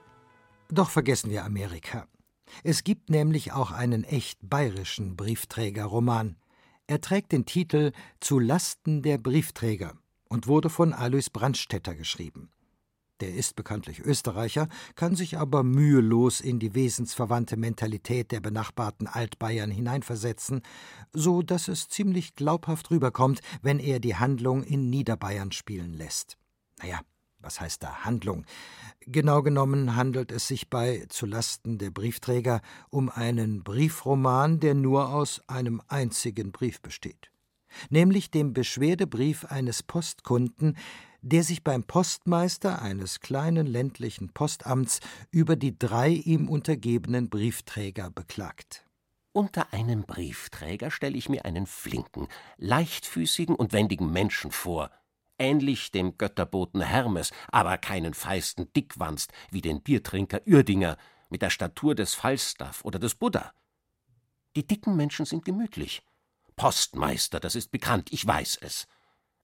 [0.69, 2.07] Doch vergessen wir Amerika.
[2.65, 6.37] Es gibt nämlich auch einen echt bayerischen Briefträgerroman.
[6.89, 9.93] Er trägt den Titel Zu Lasten der Briefträger
[10.29, 12.51] und wurde von Alois Brandstätter geschrieben.
[13.21, 19.71] Der ist bekanntlich Österreicher, kann sich aber mühelos in die wesensverwandte Mentalität der benachbarten Altbayern
[19.71, 20.63] hineinversetzen,
[21.13, 26.39] so dass es ziemlich glaubhaft rüberkommt, wenn er die Handlung in Niederbayern spielen lässt.
[26.81, 27.01] Naja,
[27.41, 28.45] was heißt da Handlung?
[29.01, 35.41] Genau genommen handelt es sich bei Zulasten der Briefträger um einen Briefroman, der nur aus
[35.47, 37.31] einem einzigen Brief besteht,
[37.91, 40.77] nämlich dem Beschwerdebrief eines Postkunden,
[41.23, 45.01] der sich beim Postmeister eines kleinen ländlichen Postamts
[45.31, 48.85] über die drei ihm untergebenen Briefträger beklagt.
[49.33, 54.91] Unter einem Briefträger stelle ich mir einen flinken, leichtfüßigen und wendigen Menschen vor,
[55.39, 60.97] ähnlich dem Götterboten Hermes, aber keinen feisten Dickwanst wie den Biertrinker Uerdinger
[61.31, 63.53] mit der Statur des Falstaff oder des Buddha.
[64.57, 66.03] Die dicken Menschen sind gemütlich.
[66.57, 68.89] Postmeister, das ist bekannt, ich weiß es.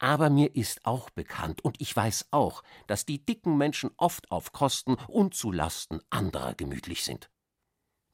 [0.05, 4.53] Aber mir ist auch bekannt, und ich weiß auch, dass die dicken Menschen oft auf
[4.53, 7.31] Kosten und zu Lasten anderer gemütlich sind.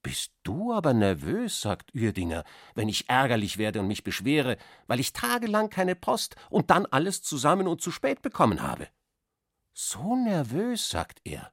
[0.00, 2.44] Bist du aber nervös, sagt Uerdinger,
[2.76, 7.22] wenn ich ärgerlich werde und mich beschwere, weil ich tagelang keine Post und dann alles
[7.22, 8.86] zusammen und zu spät bekommen habe.
[9.74, 11.50] So nervös, sagt er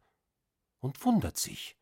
[0.82, 1.78] und wundert sich.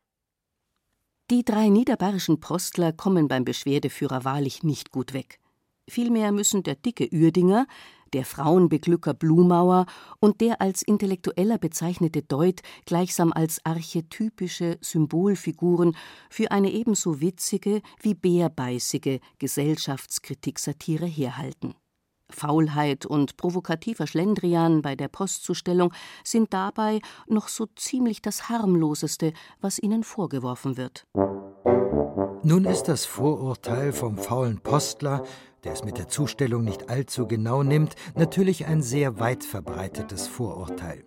[1.30, 5.40] Die drei niederbayerischen Postler kommen beim Beschwerdeführer wahrlich nicht gut weg.
[5.88, 7.66] Vielmehr müssen der dicke Uerdinger,
[8.12, 9.86] der Frauenbeglücker Blumauer
[10.20, 15.96] und der als Intellektueller bezeichnete Deut gleichsam als archetypische Symbolfiguren
[16.30, 21.74] für eine ebenso witzige wie bärbeißige Gesellschaftskritik-Satire herhalten.
[22.30, 25.92] Faulheit und provokativer Schlendrian bei der Postzustellung
[26.24, 31.06] sind dabei noch so ziemlich das harmloseste, was ihnen vorgeworfen wird.
[32.42, 35.24] Nun ist das Vorurteil vom faulen Postler
[35.66, 41.04] der es mit der Zustellung nicht allzu genau nimmt, natürlich ein sehr weit verbreitetes Vorurteil.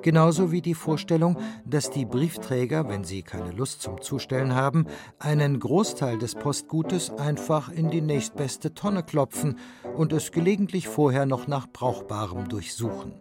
[0.00, 4.86] Genauso wie die Vorstellung, dass die Briefträger, wenn sie keine Lust zum Zustellen haben,
[5.18, 9.58] einen Großteil des Postgutes einfach in die nächstbeste Tonne klopfen
[9.94, 13.20] und es gelegentlich vorher noch nach Brauchbarem durchsuchen.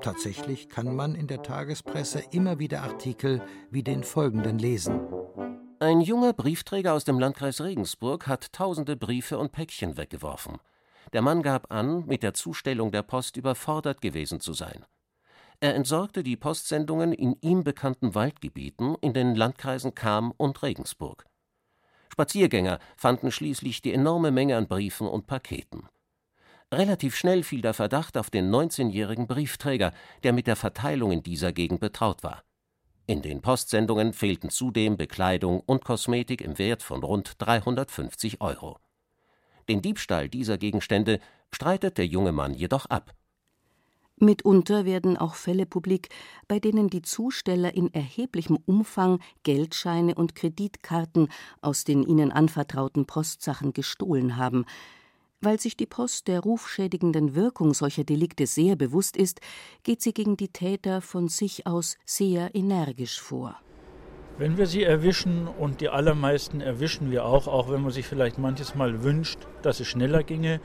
[0.00, 5.00] Tatsächlich kann man in der Tagespresse immer wieder Artikel wie den folgenden lesen.
[5.78, 10.56] Ein junger Briefträger aus dem Landkreis Regensburg hat tausende Briefe und Päckchen weggeworfen.
[11.12, 14.86] Der Mann gab an, mit der Zustellung der Post überfordert gewesen zu sein.
[15.60, 21.26] Er entsorgte die Postsendungen in ihm bekannten Waldgebieten in den Landkreisen Cham und Regensburg.
[22.10, 25.90] Spaziergänger fanden schließlich die enorme Menge an Briefen und Paketen.
[26.72, 31.52] Relativ schnell fiel der Verdacht auf den 19-jährigen Briefträger, der mit der Verteilung in dieser
[31.52, 32.44] Gegend betraut war.
[33.08, 38.78] In den Postsendungen fehlten zudem Bekleidung und Kosmetik im Wert von rund 350 Euro.
[39.68, 41.20] Den Diebstahl dieser Gegenstände
[41.52, 43.14] streitet der junge Mann jedoch ab.
[44.18, 46.08] Mitunter werden auch Fälle publik,
[46.48, 51.28] bei denen die Zusteller in erheblichem Umfang Geldscheine und Kreditkarten
[51.60, 54.64] aus den ihnen anvertrauten Postsachen gestohlen haben.
[55.46, 59.40] Weil sich die Post der rufschädigenden Wirkung solcher Delikte sehr bewusst ist,
[59.84, 63.54] geht sie gegen die Täter von sich aus sehr energisch vor.
[64.38, 68.38] Wenn wir sie erwischen, und die allermeisten erwischen wir auch, auch wenn man sich vielleicht
[68.38, 70.60] manches Mal wünscht, dass es schneller ginge,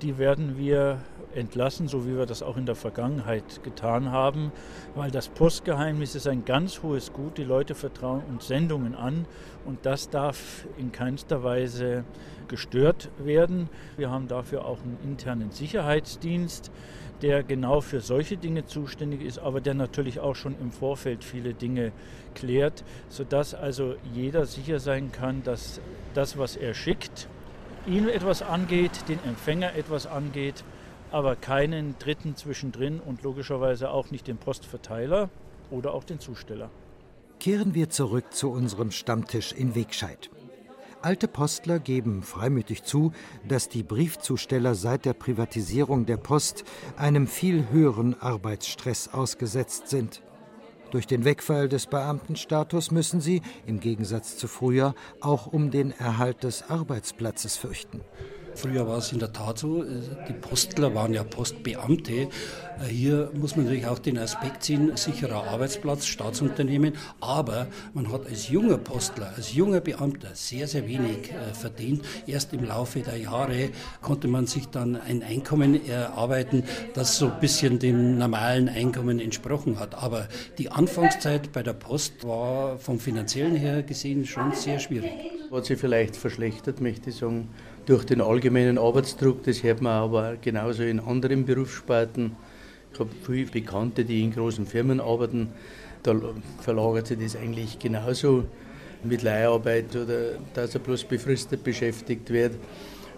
[0.00, 4.52] die werden wir entlassen, so wie wir das auch in der Vergangenheit getan haben,
[4.94, 7.38] weil das Postgeheimnis ist ein ganz hohes Gut.
[7.38, 9.26] Die Leute vertrauen uns Sendungen an
[9.64, 12.04] und das darf in keinster Weise
[12.48, 13.68] gestört werden.
[13.96, 16.70] Wir haben dafür auch einen internen Sicherheitsdienst,
[17.22, 21.54] der genau für solche Dinge zuständig ist, aber der natürlich auch schon im Vorfeld viele
[21.54, 21.92] Dinge
[22.34, 25.80] klärt, sodass also jeder sicher sein kann, dass
[26.14, 27.28] das, was er schickt,
[27.86, 30.64] ihn etwas angeht, den Empfänger etwas angeht
[31.12, 35.28] aber keinen Dritten zwischendrin und logischerweise auch nicht den Postverteiler
[35.70, 36.70] oder auch den Zusteller.
[37.38, 40.30] Kehren wir zurück zu unserem Stammtisch in Wegscheid.
[41.02, 43.12] Alte Postler geben freimütig zu,
[43.46, 46.64] dass die Briefzusteller seit der Privatisierung der Post
[46.96, 50.22] einem viel höheren Arbeitsstress ausgesetzt sind.
[50.92, 56.44] Durch den Wegfall des Beamtenstatus müssen sie, im Gegensatz zu früher, auch um den Erhalt
[56.44, 58.02] des Arbeitsplatzes fürchten.
[58.54, 59.86] Früher war es in der Tat so, äh,
[60.28, 62.12] die Postler waren ja Postbeamte.
[62.12, 62.28] Äh,
[62.88, 68.48] hier muss man natürlich auch den Aspekt sehen, sicherer Arbeitsplatz, Staatsunternehmen, aber man hat als
[68.48, 72.04] junger Postler, als junger Beamter sehr, sehr wenig äh, verdient.
[72.26, 77.40] Erst im Laufe der Jahre konnte man sich dann ein Einkommen erarbeiten, das so ein
[77.40, 79.94] bisschen dem normalen Einkommen entsprochen hat.
[79.94, 85.12] Aber die Anfangszeit bei der Post war vom finanziellen her gesehen schon sehr schwierig.
[85.50, 87.50] Hat sich vielleicht verschlechtert, möchte ich sagen
[87.86, 92.36] durch den allgemeinen Arbeitsdruck, das hört man aber genauso in anderen Berufssparten.
[92.92, 95.48] Ich habe viele Bekannte, die in großen Firmen arbeiten,
[96.02, 96.14] da
[96.60, 98.44] verlagert sich das eigentlich genauso
[99.04, 102.52] mit Leiharbeit oder dass er bloß befristet beschäftigt wird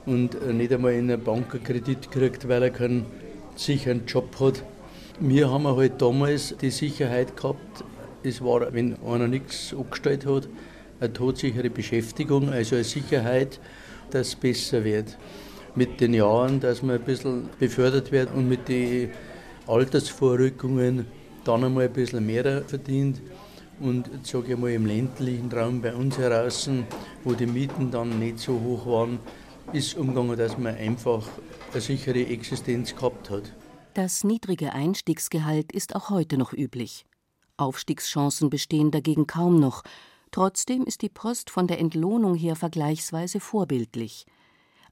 [0.07, 3.07] und nicht einmal in einen Kredit kriegt, weil er keinen
[3.57, 4.62] sicheren Job hat.
[5.20, 7.85] Wir haben halt damals die Sicherheit gehabt,
[8.22, 10.48] es war, wenn einer nichts angestellt hat,
[11.00, 13.61] eine todsichere Beschäftigung, also eine Sicherheit,
[14.10, 15.18] dass es besser wird.
[15.74, 19.10] Mit den Jahren, dass man ein bisschen befördert wird und mit den
[19.66, 21.06] Altersvorrückungen
[21.44, 23.20] dann einmal ein bisschen mehr verdient.
[23.80, 26.70] Und sage ich mal im ländlichen Raum bei uns heraus,
[27.24, 29.18] wo die Mieten dann nicht so hoch waren,
[29.72, 31.26] ist umgegangen, dass man einfach
[31.72, 33.52] eine sichere Existenz gehabt hat.
[33.94, 37.04] Das niedrige Einstiegsgehalt ist auch heute noch üblich.
[37.56, 39.82] Aufstiegschancen bestehen dagegen kaum noch,
[40.34, 44.26] Trotzdem ist die Post von der Entlohnung her vergleichsweise vorbildlich.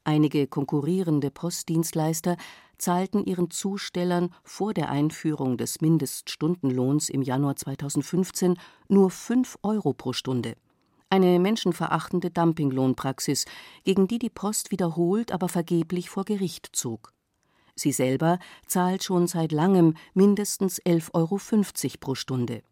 [0.04, 2.36] Einige konkurrierende Postdienstleister
[2.78, 10.12] zahlten ihren Zustellern vor der Einführung des Mindeststundenlohns im Januar 2015 nur 5 Euro pro
[10.12, 10.54] Stunde.
[11.10, 13.46] Eine menschenverachtende Dumpinglohnpraxis,
[13.82, 17.12] gegen die die Post wiederholt, aber vergeblich vor Gericht zog.
[17.74, 21.40] Sie selber zahlt schon seit langem mindestens 11,50 Euro
[21.98, 22.62] pro Stunde.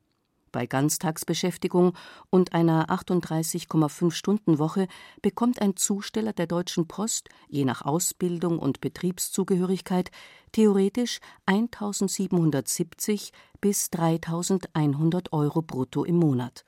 [0.52, 1.96] Bei Ganztagsbeschäftigung
[2.28, 4.88] und einer 38,5-Stunden-Woche
[5.22, 10.10] bekommt ein Zusteller der Deutschen Post je nach Ausbildung und Betriebszugehörigkeit
[10.52, 16.64] theoretisch 1.770 bis 3.100 Euro brutto im Monat.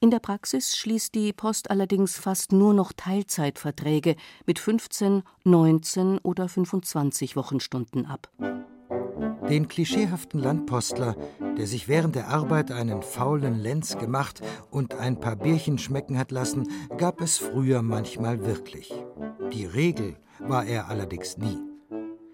[0.00, 4.14] In der Praxis schließt die Post allerdings fast nur noch Teilzeitverträge
[4.46, 8.30] mit 15, 19 oder 25 Wochenstunden ab.
[9.48, 11.16] Den klischeehaften Landpostler,
[11.56, 16.30] der sich während der Arbeit einen faulen Lenz gemacht und ein paar Bierchen schmecken hat
[16.30, 18.92] lassen, gab es früher manchmal wirklich.
[19.52, 21.58] Die Regel war er allerdings nie.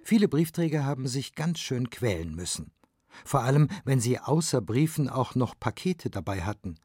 [0.03, 2.73] Viele Briefträger haben sich ganz schön quälen müssen.
[3.25, 6.77] Vor allem, wenn sie außer Briefen auch noch Pakete dabei hatten.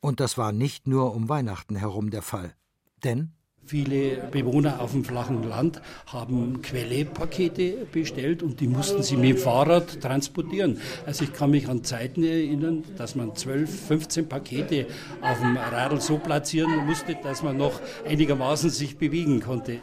[0.00, 2.54] Und das war nicht nur um Weihnachten herum der Fall.
[3.02, 3.32] Denn
[3.70, 9.36] Viele Bewohner auf dem flachen Land haben Quellepakete bestellt und die mussten sie mit dem
[9.36, 10.80] Fahrrad transportieren.
[11.06, 14.88] Also ich kann mich an Zeiten erinnern, dass man 12, 15 Pakete
[15.22, 19.78] auf dem Radl so platzieren musste, dass man noch einigermaßen sich bewegen konnte.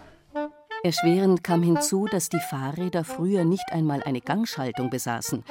[0.83, 5.45] Erschwerend kam hinzu, dass die Fahrräder früher nicht einmal eine Gangschaltung besaßen.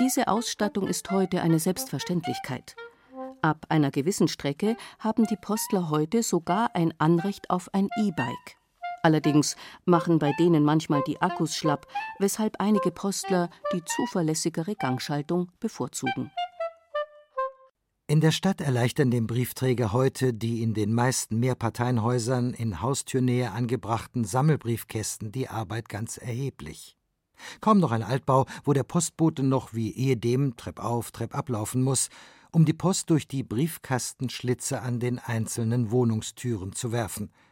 [0.00, 2.76] Diese Ausstattung ist heute eine Selbstverständlichkeit.
[3.44, 8.56] Ab einer gewissen Strecke haben die Postler heute sogar ein Anrecht auf ein E-Bike.
[9.02, 11.86] Allerdings machen bei denen manchmal die Akkus schlapp,
[12.18, 16.30] weshalb einige Postler die zuverlässigere Gangschaltung bevorzugen.
[18.06, 24.24] In der Stadt erleichtern dem Briefträger heute die in den meisten Mehrparteienhäusern in Haustürnähe angebrachten
[24.24, 26.96] Sammelbriefkästen die Arbeit ganz erheblich.
[27.60, 32.08] Kaum noch ein Altbau, wo der Postbote noch wie ehedem treppauf, treppab laufen muss,
[32.54, 37.32] um die Post durch die Briefkastenschlitze an den einzelnen Wohnungstüren zu werfen–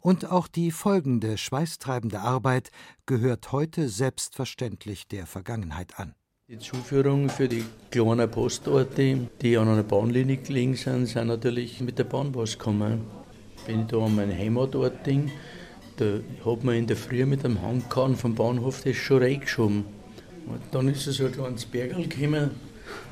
[0.00, 2.70] und auch die folgende schweißtreibende Arbeit
[3.06, 6.14] gehört heute selbstverständlich der Vergangenheit an.
[6.48, 11.98] Die Zuführung für die kleinen Postorte, die an einer Bahnlinie gelegen sind, sind natürlich mit
[11.98, 13.06] der Bahnbus gekommen.
[13.66, 15.32] Wenn ich da an meinen Heimatort denke,
[15.96, 19.84] da hat man in der Früh mit dem Handkahn vom Bahnhof das schon reingeschoben.
[20.46, 22.50] Und dann ist es so ein kleines Bergel gekommen,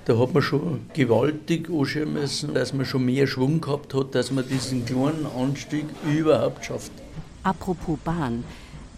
[0.05, 4.31] da hat man schon gewaltig anschauen müssen, dass man schon mehr Schwung gehabt hat, dass
[4.31, 6.93] man diesen kleinen Anstieg überhaupt schafft.
[7.45, 8.45] Apropos Bahn,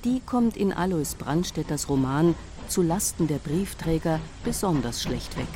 [0.04, 2.34] die kommt in Alois Brandstätters Roman
[2.68, 5.48] zu Lasten der Briefträger besonders schlecht weg.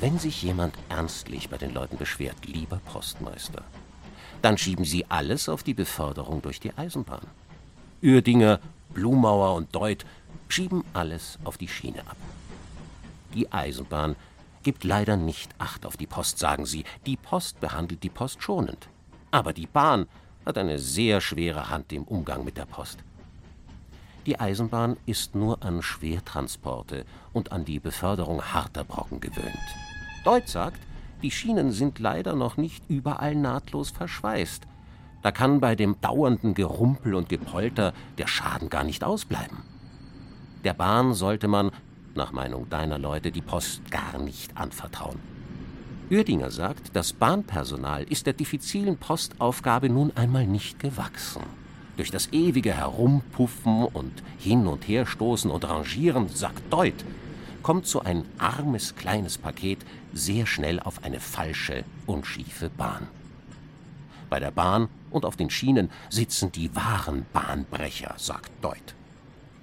[0.00, 3.62] Wenn sich jemand ernstlich bei den Leuten beschwert, lieber Postmeister,
[4.42, 7.26] dann schieben sie alles auf die Beförderung durch die Eisenbahn.
[8.02, 8.58] Uerdinger,
[8.92, 10.04] Blumauer und Deut
[10.48, 12.16] schieben alles auf die Schiene ab.
[13.34, 14.16] Die Eisenbahn
[14.62, 16.84] gibt leider nicht Acht auf die Post, sagen sie.
[17.06, 18.88] Die Post behandelt die Post schonend.
[19.30, 20.06] Aber die Bahn
[20.44, 22.98] hat eine sehr schwere Hand im Umgang mit der Post.
[24.26, 29.56] Die Eisenbahn ist nur an Schwertransporte und an die Beförderung harter Brocken gewöhnt.
[30.24, 30.80] Deutsch sagt,
[31.22, 34.64] die Schienen sind leider noch nicht überall nahtlos verschweißt.
[35.22, 39.58] Da kann bei dem dauernden Gerumpel und Gepolter der Schaden gar nicht ausbleiben.
[40.64, 41.70] Der Bahn sollte man
[42.16, 45.18] nach Meinung deiner Leute, die Post gar nicht anvertrauen.
[46.10, 51.42] Uerdinger sagt, das Bahnpersonal ist der diffizilen Postaufgabe nun einmal nicht gewachsen.
[51.96, 57.04] Durch das ewige Herumpuffen und Hin- und Herstoßen und Rangieren, sagt Deut,
[57.62, 59.78] kommt so ein armes kleines Paket
[60.12, 63.06] sehr schnell auf eine falsche, unschiefe Bahn.
[64.28, 68.94] Bei der Bahn und auf den Schienen sitzen die wahren Bahnbrecher, sagt Deut.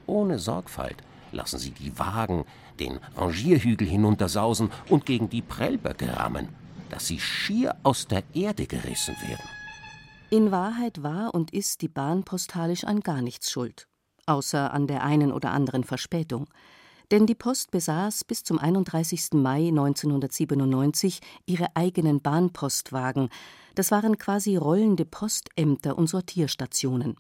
[0.05, 0.97] Ohne Sorgfalt
[1.31, 2.45] lassen sie die Wagen
[2.79, 6.49] den Rangierhügel hinuntersausen und gegen die Prellböcke rammen,
[6.89, 9.43] dass sie schier aus der Erde gerissen werden.
[10.31, 13.87] In Wahrheit war und ist die Bahn postalisch an gar nichts schuld,
[14.27, 16.47] außer an der einen oder anderen Verspätung.
[17.11, 19.33] Denn die Post besaß bis zum 31.
[19.33, 23.29] Mai 1997 ihre eigenen Bahnpostwagen.
[23.73, 27.15] Das waren quasi rollende Postämter und Sortierstationen.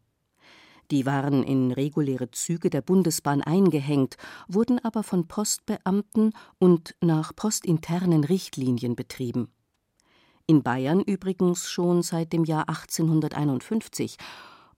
[0.91, 4.17] Die waren in reguläre Züge der Bundesbahn eingehängt,
[4.47, 9.49] wurden aber von Postbeamten und nach postinternen Richtlinien betrieben.
[10.47, 14.17] In Bayern übrigens schon seit dem Jahr 1851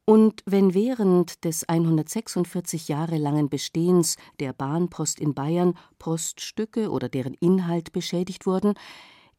[0.03, 7.35] und wenn während des 146 Jahre langen Bestehens der Bahnpost in Bayern Poststücke oder deren
[7.35, 8.73] Inhalt beschädigt wurden,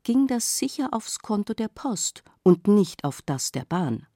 [0.04, 4.06] ging das sicher aufs Konto der Post und nicht auf das der Bahn.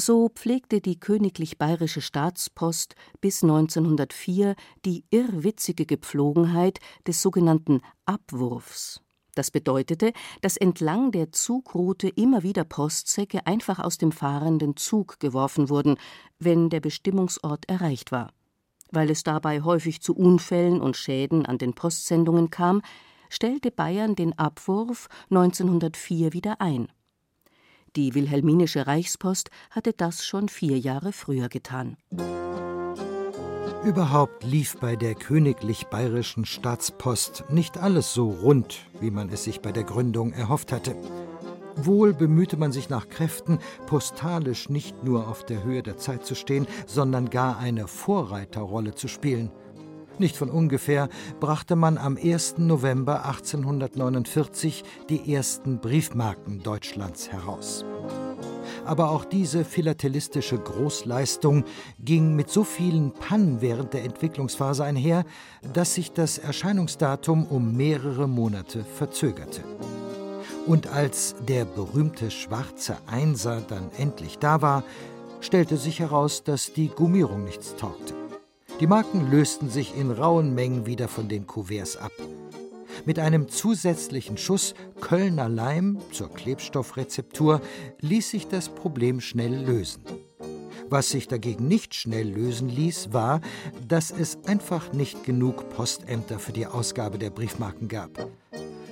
[0.00, 6.78] So pflegte die Königlich Bayerische Staatspost bis 1904 die irrwitzige Gepflogenheit
[7.08, 9.00] des sogenannten Abwurfs.
[9.34, 15.68] Das bedeutete, dass entlang der Zugroute immer wieder Postsäcke einfach aus dem fahrenden Zug geworfen
[15.68, 15.96] wurden,
[16.38, 18.30] wenn der Bestimmungsort erreicht war.
[18.92, 22.82] Weil es dabei häufig zu Unfällen und Schäden an den Postsendungen kam,
[23.30, 26.88] stellte Bayern den Abwurf 1904 wieder ein.
[27.98, 31.96] Die wilhelminische Reichspost hatte das schon vier Jahre früher getan.
[33.84, 39.62] Überhaupt lief bei der königlich bayerischen Staatspost nicht alles so rund, wie man es sich
[39.62, 40.94] bei der Gründung erhofft hatte.
[41.74, 46.36] Wohl bemühte man sich nach Kräften, postalisch nicht nur auf der Höhe der Zeit zu
[46.36, 49.50] stehen, sondern gar eine Vorreiterrolle zu spielen–
[50.20, 51.08] nicht von ungefähr
[51.40, 52.58] brachte man am 1.
[52.58, 57.84] November 1849 die ersten Briefmarken Deutschlands heraus.
[58.84, 61.64] Aber auch diese philatelistische Großleistung
[61.98, 65.24] ging mit so vielen Pannen während der Entwicklungsphase einher,
[65.72, 69.62] dass sich das Erscheinungsdatum um mehrere Monate verzögerte.
[70.66, 74.84] Und als der berühmte schwarze Einser dann endlich da war,
[75.40, 78.27] stellte sich heraus, dass die Gummierung nichts taugte.
[78.80, 82.12] Die Marken lösten sich in rauen Mengen wieder von den Kuverts ab.
[83.04, 87.60] Mit einem zusätzlichen Schuss Kölner Leim zur Klebstoffrezeptur
[88.00, 90.04] ließ sich das Problem schnell lösen.
[90.88, 93.40] Was sich dagegen nicht schnell lösen ließ, war,
[93.86, 98.28] dass es einfach nicht genug Postämter für die Ausgabe der Briefmarken gab.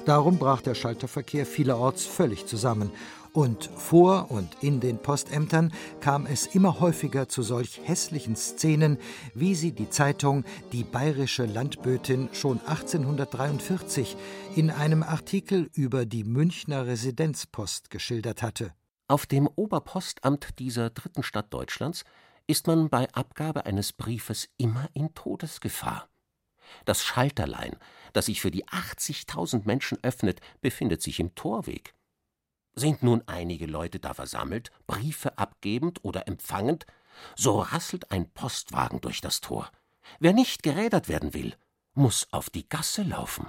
[0.04, 2.90] Darum brach der Schalterverkehr vielerorts völlig zusammen.
[3.36, 5.70] Und vor und in den Postämtern
[6.00, 8.96] kam es immer häufiger zu solch hässlichen Szenen,
[9.34, 14.16] wie sie die Zeitung Die bayerische Landbötin schon 1843
[14.54, 18.72] in einem Artikel über die Münchner Residenzpost geschildert hatte.
[19.06, 22.04] Auf dem Oberpostamt dieser dritten Stadt Deutschlands
[22.46, 26.08] ist man bei Abgabe eines Briefes immer in Todesgefahr.
[26.86, 27.76] Das Schalterlein,
[28.14, 31.95] das sich für die 80.000 Menschen öffnet, befindet sich im Torweg.
[32.78, 36.84] Sind nun einige Leute da versammelt, Briefe abgebend oder empfangend,
[37.34, 39.70] so rasselt ein Postwagen durch das Tor.
[40.20, 41.54] Wer nicht gerädert werden will,
[41.94, 43.46] muss auf die Gasse laufen.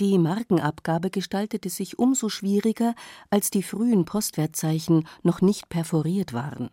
[0.00, 2.94] Die Markenabgabe gestaltete sich umso schwieriger,
[3.30, 6.70] als die frühen Postwertzeichen noch nicht perforiert waren.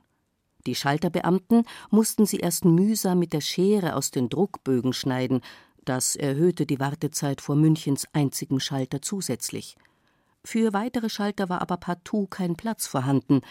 [0.65, 5.41] Die Schalterbeamten mussten sie erst mühsam mit der Schere aus den Druckbögen schneiden,
[5.83, 9.75] das erhöhte die Wartezeit vor Münchens einzigem Schalter zusätzlich.
[10.45, 13.41] Für weitere Schalter war aber partout kein Platz vorhanden,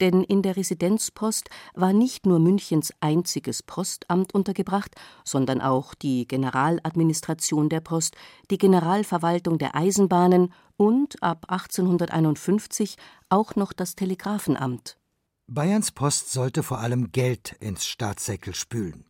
[0.00, 4.94] denn in der Residenzpost war nicht nur Münchens einziges Postamt untergebracht,
[5.24, 8.16] sondern auch die Generaladministration der Post,
[8.50, 12.96] die Generalverwaltung der Eisenbahnen und ab 1851
[13.30, 14.98] auch noch das Telegrafenamt.
[15.46, 19.06] Bayerns Post sollte vor allem Geld ins Staatssäckel spülen.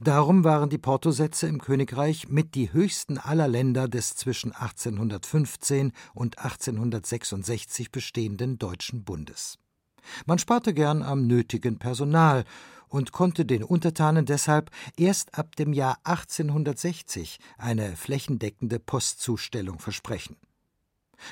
[0.00, 6.38] Darum waren die Portosätze im Königreich mit die höchsten aller Länder des zwischen 1815 und
[6.38, 9.58] 1866 bestehenden Deutschen Bundes.
[10.24, 12.44] Man sparte gern am nötigen Personal
[12.88, 20.36] und konnte den Untertanen deshalb erst ab dem Jahr 1860 eine flächendeckende Postzustellung versprechen.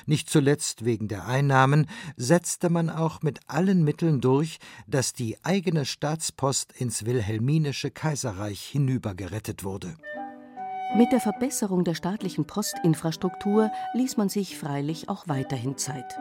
[0.05, 5.85] Nicht zuletzt wegen der Einnahmen setzte man auch mit allen Mitteln durch, dass die eigene
[5.85, 9.95] Staatspost ins wilhelminische Kaiserreich hinübergerettet wurde.
[10.95, 16.15] Mit der Verbesserung der staatlichen Postinfrastruktur ließ man sich freilich auch weiterhin Zeit.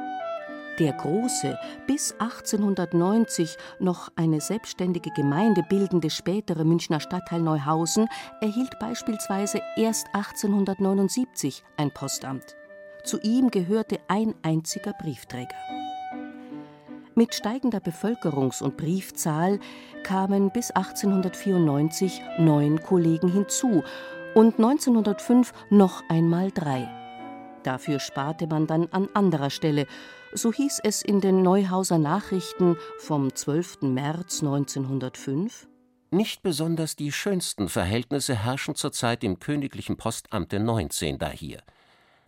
[0.81, 1.57] Der große,
[1.87, 8.09] bis 1890 noch eine selbstständige Gemeinde bildende spätere Münchner Stadtteil Neuhausen
[8.41, 12.57] erhielt beispielsweise erst 1879 ein Postamt.
[13.05, 15.57] Zu ihm gehörte ein einziger Briefträger.
[17.15, 19.61] Mit steigender Bevölkerungs- und Briefzahl
[20.03, 23.85] kamen bis 1894 neun Kollegen hinzu
[24.35, 26.89] und 1905 noch einmal drei.
[27.63, 29.87] Dafür sparte man dann an anderer Stelle.
[30.33, 33.83] So hieß es in den Neuhauser Nachrichten vom 12.
[33.83, 35.69] März 1905.
[36.11, 41.63] Nicht besonders die schönsten Verhältnisse herrschen zurzeit im königlichen Postamte 19 da hier.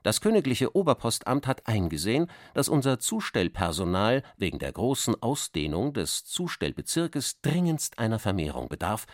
[0.06, 7.98] Das königliche Oberpostamt hat eingesehen, dass unser Zustellpersonal wegen der großen Ausdehnung des Zustellbezirkes dringendst
[7.98, 9.06] einer Vermehrung bedarf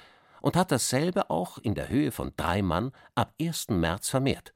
[0.43, 3.71] und hat dasselbe auch in der Höhe von drei Mann ab 1.
[3.71, 4.53] März vermehrt.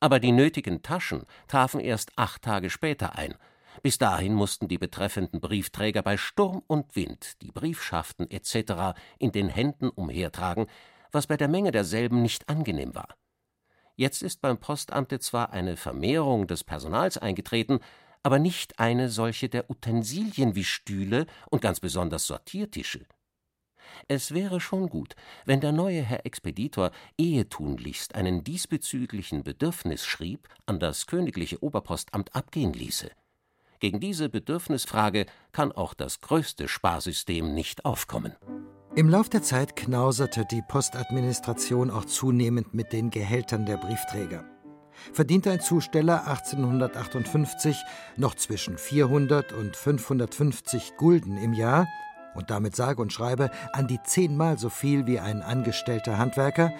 [0.00, 3.36] Aber die nötigen Taschen trafen erst acht Tage später ein.
[3.80, 8.98] Bis dahin mussten die betreffenden Briefträger bei Sturm und Wind die Briefschaften etc.
[9.20, 10.66] in den Händen umhertragen,
[11.12, 13.14] was bei der Menge derselben nicht angenehm war.
[13.96, 17.78] Jetzt ist beim Postamte zwar eine Vermehrung des Personals eingetreten,
[18.24, 23.06] aber nicht eine solche der Utensilien wie Stühle und ganz besonders Sortiertische.
[24.08, 25.14] Es wäre schon gut,
[25.44, 33.10] wenn der neue Herr Expeditor ehetunlichst einen diesbezüglichen Bedürfnisschrieb an das königliche Oberpostamt abgehen ließe.
[33.80, 38.34] Gegen diese Bedürfnisfrage kann auch das größte Sparsystem nicht aufkommen.
[38.96, 44.44] Im Lauf der Zeit knauserte die Postadministration auch zunehmend mit den Gehältern der Briefträger.
[45.12, 47.76] Verdiente ein Zusteller 1858
[48.16, 51.88] noch zwischen 400 und 550 Gulden im Jahr
[52.36, 56.72] und damit sage und schreibe an die zehnmal so viel wie ein angestellter Handwerker,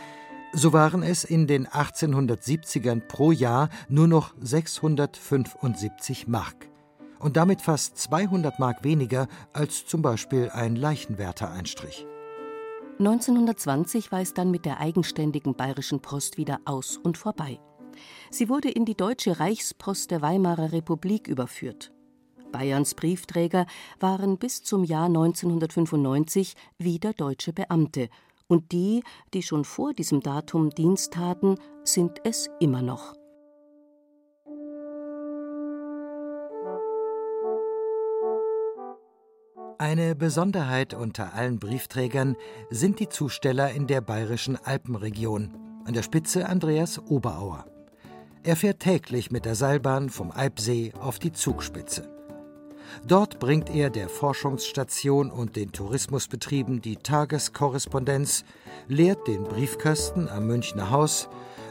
[0.52, 6.68] so waren es in den 1870ern pro Jahr nur noch 675 Mark
[7.18, 12.06] und damit fast 200 Mark weniger als zum Beispiel ein Leichenwärter-Einstrich.
[12.98, 17.58] 1920 war es dann mit der eigenständigen Bayerischen Post wieder aus und vorbei.
[18.30, 21.92] Sie wurde in die Deutsche Reichspost der Weimarer Republik überführt.
[22.52, 23.66] Bayerns Briefträger
[23.98, 28.08] waren bis zum Jahr 1995 wieder deutsche Beamte,
[28.46, 29.02] und die,
[29.32, 33.14] die schon vor diesem Datum Dienst taten, sind es immer noch.
[39.78, 42.36] Eine Besonderheit unter allen Briefträgern
[42.70, 47.64] sind die Zusteller in der bayerischen Alpenregion, an der Spitze Andreas Oberauer.
[48.44, 52.08] Er fährt täglich mit der Seilbahn vom Alpsee auf die Zugspitze.
[53.04, 58.44] Dort bringt er der Forschungsstation und den Tourismusbetrieben die Tageskorrespondenz,
[58.86, 61.28] leert den Briefkasten am Münchner Haus,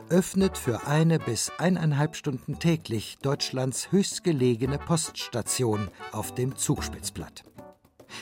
[0.10, 7.46] öffnet für eine bis eineinhalb Stunden täglich Deutschlands höchstgelegene Poststation auf dem Zugspitzplatt.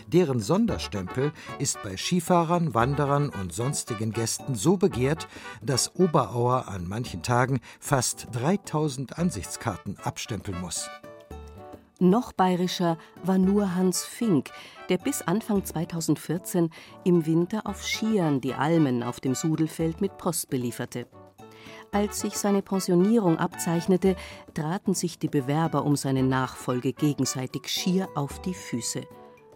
[0.08, 5.28] Deren Sonderstempel ist bei Skifahrern, Wanderern und sonstigen Gästen so begehrt,
[5.62, 10.89] dass Oberauer an manchen Tagen fast 3000 Ansichtskarten abstempeln muss.
[12.00, 14.50] Noch bayerischer war nur Hans Fink,
[14.89, 16.72] der bis Anfang 2014
[17.04, 21.06] im Winter auf Skiern die Almen auf dem Sudelfeld mit Post belieferte.
[21.92, 24.16] Als sich seine Pensionierung abzeichnete,
[24.56, 29.06] traten sich die Bewerber um seine Nachfolge gegenseitig schier auf die Füße.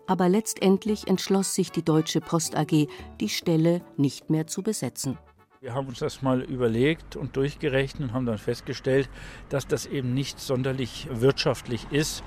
[0.08, 2.88] Aber letztendlich entschloss sich die Deutsche Post AG,
[3.20, 5.18] die Stelle nicht mehr zu besetzen.
[5.62, 9.10] Wir haben uns das mal überlegt und durchgerechnet und haben dann festgestellt,
[9.50, 12.24] dass das eben nicht sonderlich wirtschaftlich ist,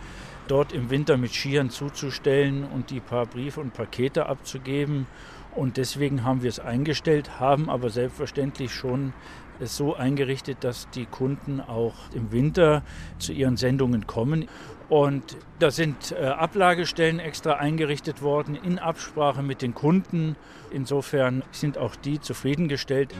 [0.48, 5.06] dort im Winter mit Skiern zuzustellen und die paar Briefe und Pakete abzugeben.
[5.54, 9.12] Und deswegen haben wir es eingestellt, haben aber selbstverständlich schon
[9.60, 12.82] es so eingerichtet, dass die Kunden auch im Winter
[13.18, 14.48] zu ihren Sendungen kommen.
[14.88, 20.36] Und da sind äh, Ablagestellen extra eingerichtet worden in Absprache mit den Kunden.
[20.70, 23.14] Insofern sind auch die zufriedengestellt.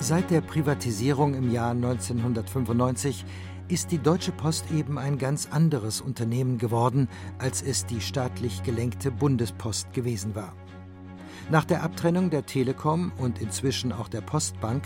[0.00, 3.24] Seit der Privatisierung im Jahr 1995
[3.68, 7.08] ist die Deutsche Post eben ein ganz anderes Unternehmen geworden,
[7.38, 10.54] als es die staatlich gelenkte Bundespost gewesen war.
[11.50, 14.84] Nach der Abtrennung der Telekom und inzwischen auch der Postbank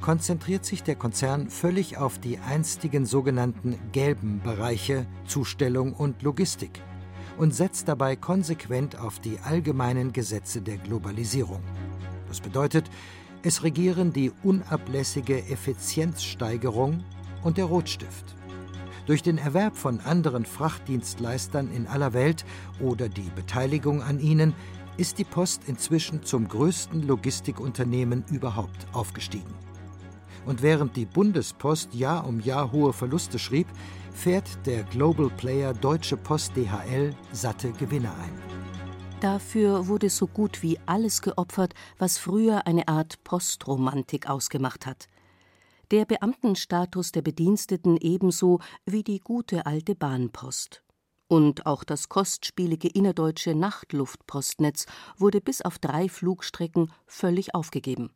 [0.00, 6.80] konzentriert sich der Konzern völlig auf die einstigen sogenannten gelben Bereiche Zustellung und Logistik
[7.38, 11.60] und setzt dabei konsequent auf die allgemeinen Gesetze der Globalisierung.
[12.28, 12.88] Das bedeutet,
[13.42, 17.02] es regieren die unablässige Effizienzsteigerung
[17.42, 18.36] und der Rotstift.
[19.06, 22.44] Durch den Erwerb von anderen Frachtdienstleistern in aller Welt
[22.80, 24.54] oder die Beteiligung an ihnen
[24.96, 29.54] ist die Post inzwischen zum größten Logistikunternehmen überhaupt aufgestiegen.
[30.46, 33.66] Und während die Bundespost Jahr um Jahr hohe Verluste schrieb,
[34.12, 38.56] fährt der Global Player Deutsche Post DHL satte Gewinne ein.
[39.20, 45.08] Dafür wurde so gut wie alles geopfert, was früher eine Art Postromantik ausgemacht hat.
[45.90, 50.82] Der Beamtenstatus der Bediensteten ebenso wie die gute alte Bahnpost.
[51.28, 58.10] Und auch das kostspielige innerdeutsche Nachtluftpostnetz wurde bis auf drei Flugstrecken völlig aufgegeben.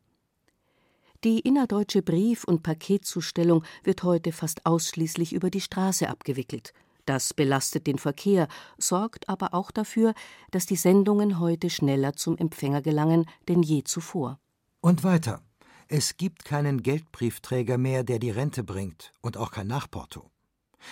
[1.23, 6.73] Die innerdeutsche Brief- und Paketzustellung wird heute fast ausschließlich über die Straße abgewickelt.
[7.05, 8.47] Das belastet den Verkehr,
[8.77, 10.13] sorgt aber auch dafür,
[10.51, 14.39] dass die Sendungen heute schneller zum Empfänger gelangen denn je zuvor.
[14.79, 15.41] Und weiter.
[15.87, 20.30] Es gibt keinen Geldbriefträger mehr, der die Rente bringt, und auch kein Nachporto.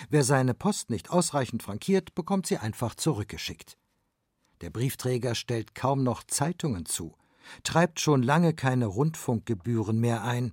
[0.08, 3.76] Wer seine Post nicht ausreichend frankiert, bekommt sie einfach zurückgeschickt.
[4.60, 7.16] Der Briefträger stellt kaum noch Zeitungen zu,
[7.62, 10.52] treibt schon lange keine Rundfunkgebühren mehr ein.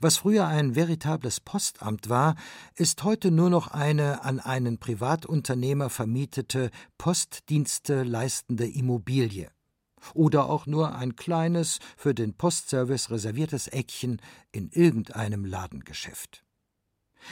[0.00, 2.34] Was früher ein veritables Postamt war,
[2.74, 9.50] ist heute nur noch eine an einen Privatunternehmer vermietete, Postdienste leistende Immobilie.
[10.14, 14.20] Oder auch nur ein kleines, für den Postservice reserviertes Eckchen
[14.52, 16.45] in irgendeinem Ladengeschäft.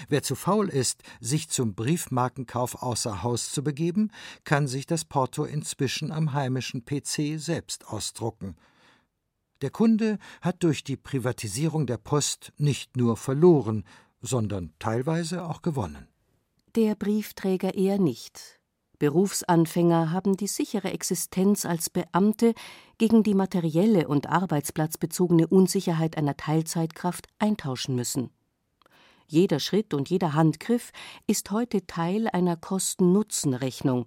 [0.08, 4.10] Wer zu faul ist, sich zum Briefmarkenkauf außer Haus zu begeben,
[4.44, 8.56] kann sich das Porto inzwischen am heimischen PC selbst ausdrucken.
[9.62, 13.84] Der Kunde hat durch die Privatisierung der Post nicht nur verloren,
[14.20, 16.08] sondern teilweise auch gewonnen.
[16.74, 18.60] Der Briefträger eher nicht.
[18.98, 22.54] Berufsanfänger haben die sichere Existenz als Beamte
[22.98, 28.30] gegen die materielle und arbeitsplatzbezogene Unsicherheit einer Teilzeitkraft eintauschen müssen.
[29.26, 30.92] Jeder Schritt und jeder Handgriff
[31.26, 34.06] ist heute Teil einer Kosten-Nutzen-Rechnung.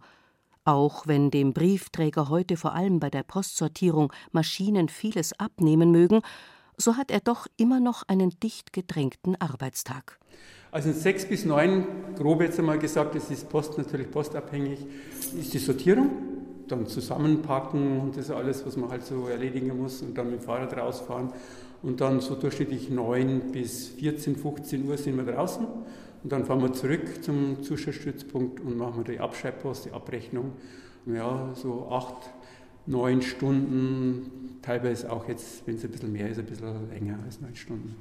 [0.63, 6.22] Auch wenn dem Briefträger heute vor allem bei der Postsortierung Maschinen vieles abnehmen mögen,
[6.78, 10.20] so hat er doch immer noch einen dicht gedrängten Arbeitstag.
[10.72, 14.86] Also sechs bis neun, grob jetzt einmal gesagt, das ist Post natürlich postabhängig,
[15.36, 16.11] ist die Sortierung,
[16.68, 20.45] dann zusammenpacken und das alles, was man halt so erledigen muss und dann mit dem
[20.45, 21.32] Fahrrad rausfahren
[21.82, 25.66] und dann so durchschnittlich 9 bis 14, 15 Uhr sind wir draußen.
[26.24, 30.54] Und dann fahren wir zurück zum Zuschauerstützpunkt und machen die Abschreibpost, die Abrechnung.
[31.06, 32.30] Ja, so acht,
[32.86, 37.40] neun Stunden, teilweise auch jetzt, wenn es ein bisschen mehr ist, ein bisschen länger als
[37.40, 37.96] neun Stunden.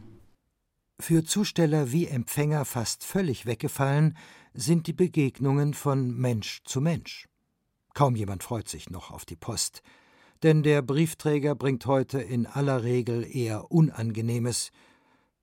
[0.98, 4.16] Für Zusteller wie Empfänger fast völlig weggefallen
[4.54, 7.28] sind die Begegnungen von Mensch zu Mensch.
[7.92, 9.82] Kaum jemand freut sich noch auf die Post
[10.46, 14.70] denn der Briefträger bringt heute in aller Regel eher Unangenehmes.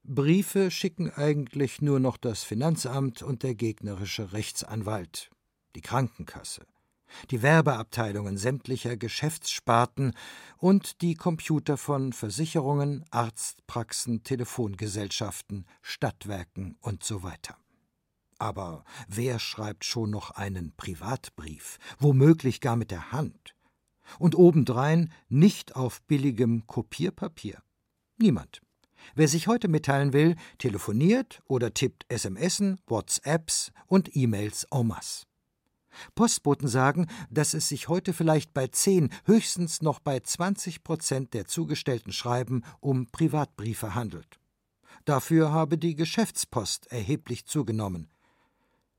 [0.06, 5.30] Briefe schicken eigentlich nur noch das Finanzamt und der gegnerische Rechtsanwalt,
[5.76, 6.66] die Krankenkasse.
[7.32, 10.14] die Werbeabteilungen sämtlicher Geschäftssparten
[10.58, 17.58] und die Computer von Versicherungen, Arztpraxen, Telefongesellschaften, Stadtwerken und so weiter.
[18.40, 23.54] Aber wer schreibt schon noch einen Privatbrief, womöglich gar mit der Hand?
[24.20, 27.62] Und obendrein nicht auf billigem Kopierpapier?
[28.18, 28.62] Niemand.
[29.16, 35.26] Wer sich heute mitteilen will, telefoniert oder tippt SMSen, WhatsApps und E-Mails en masse.
[36.16, 41.46] Postboten sagen, dass es sich heute vielleicht bei 10, höchstens noch bei 20 Prozent der
[41.46, 44.40] zugestellten Schreiben um Privatbriefe handelt.
[45.06, 48.10] Dafür habe die Geschäftspost erheblich zugenommen.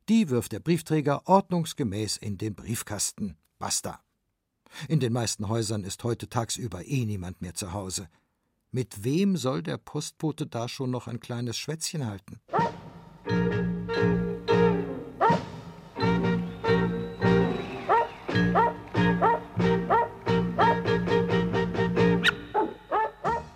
[0.08, 3.36] Die wirft der Briefträger ordnungsgemäß in den Briefkasten.
[3.58, 4.03] Basta.
[4.88, 8.08] In den meisten Häusern ist heute tagsüber eh niemand mehr zu Hause.
[8.70, 12.40] Mit wem soll der Postbote da schon noch ein kleines Schwätzchen halten?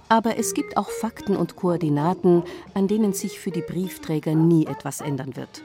[0.08, 2.42] Aber es gibt auch Fakten und Koordinaten,
[2.74, 5.62] an denen sich für die Briefträger nie etwas ändern wird.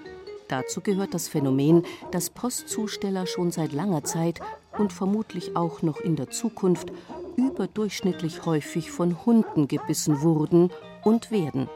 [0.53, 1.81] Dazu gehört das Phänomen,
[2.11, 4.39] dass Postzusteller schon seit langer Zeit
[4.77, 6.91] und vermutlich auch noch in der Zukunft
[7.37, 10.69] überdurchschnittlich häufig von Hunden gebissen wurden
[11.03, 11.69] und werden.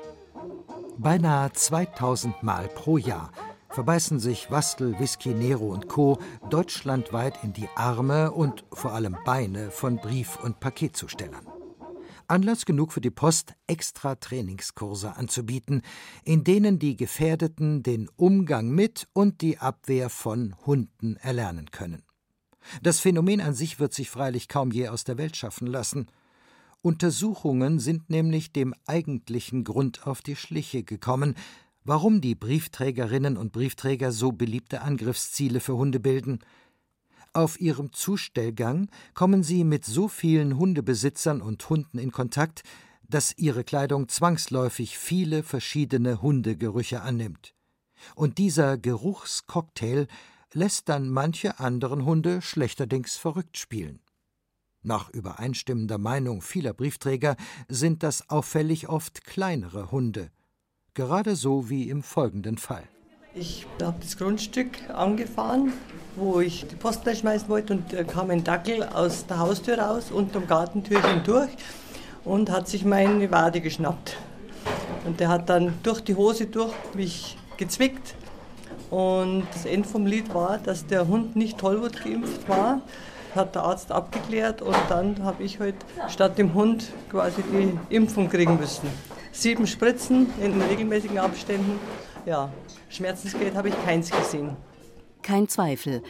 [0.95, 3.32] Beinahe 2000 Mal pro Jahr
[3.69, 6.19] verbeißen sich Wastel, Whisky, Nero und Co.
[6.51, 11.57] deutschlandweit in die Arme und vor allem Beine von Brief- und Paketzustellern.
[12.28, 15.82] Anlass genug für die Post, extra Trainingskurse anzubieten,
[16.23, 22.03] in denen die Gefährdeten den Umgang mit und die Abwehr von Hunden erlernen können.
[22.82, 26.07] Das Phänomen an sich wird sich freilich kaum je aus der Welt schaffen lassen.
[26.82, 31.36] Untersuchungen sind nämlich dem eigentlichen Grund auf die Schliche gekommen,
[31.86, 36.39] warum die Briefträgerinnen und Briefträger so beliebte Angriffsziele für Hunde bilden–
[37.38, 42.64] auf ihrem Zustellgang kommen sie mit so vielen Hundebesitzern und Hunden in Kontakt,
[43.08, 47.54] dass ihre Kleidung zwangsläufig viele verschiedene Hundegerüche annimmt.
[48.16, 50.08] Und dieser Geruchscocktail
[50.52, 54.00] lässt dann manche anderen Hunde schlechterdings verrückt spielen.
[54.82, 57.36] Nach übereinstimmender Meinung vieler Briefträger
[57.68, 60.32] sind das auffällig oft kleinere Hunde,
[60.96, 62.88] gerade so wie im folgenden Fall.
[63.40, 65.72] Ich habe das Grundstück angefahren,
[66.16, 70.10] wo ich die Post schmeißen wollte und da kam ein Dackel aus der Haustür raus,
[70.10, 71.52] unterm Gartentürchen durch
[72.26, 74.18] und hat sich meine Wade geschnappt.
[75.06, 78.16] Und der hat dann durch die Hose durch mich gezwickt.
[78.90, 82.82] Und das Ende vom Lied war, dass der Hund nicht Tollwut geimpft war.
[83.36, 85.76] Hat der Arzt abgeklärt und dann habe ich halt
[86.10, 88.90] statt dem Hund quasi die Impfung kriegen müssen.
[89.32, 91.80] Sieben Spritzen in regelmäßigen Abständen.
[92.26, 92.50] Ja,
[92.90, 94.56] Schmerzensgeld habe ich keins gesehen.
[95.22, 96.02] Kein Zweifel.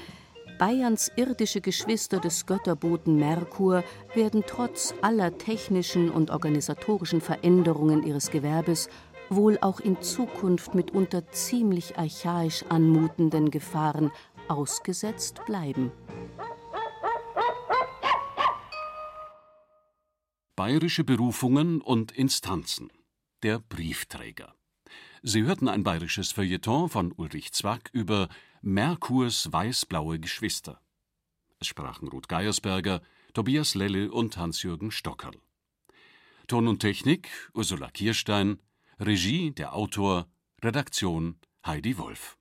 [0.58, 3.84] Bayerns irdische Geschwister des Götterboten Merkur
[4.16, 8.90] werden trotz aller technischen und organisatorischen Veränderungen ihres Gewerbes
[9.30, 14.12] wohl auch in Zukunft mitunter ziemlich archaisch anmutenden Gefahren
[14.48, 15.92] ausgesetzt bleiben.
[20.56, 22.92] Bayerische Berufungen und Instanzen.
[23.44, 24.57] Der Briefträger.
[25.24, 28.30] Sie hörten ein bayerisches Feuilleton von Ulrich Zwack über
[28.62, 30.80] Merkurs weißblaue Geschwister.
[31.60, 33.02] Es sprachen Ruth Geiersberger,
[33.34, 35.38] Tobias Lelle und Hans-Jürgen Stockerl.
[36.48, 38.60] Ton und Technik Ursula Kirstein,
[39.00, 40.28] Regie der Autor,
[40.64, 42.38] Redaktion Heidi Wolf.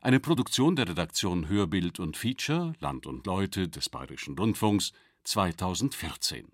[0.00, 4.92] Eine Produktion der Redaktion Hörbild und Feature Land und Leute des Bayerischen Rundfunks
[5.24, 6.48] 2014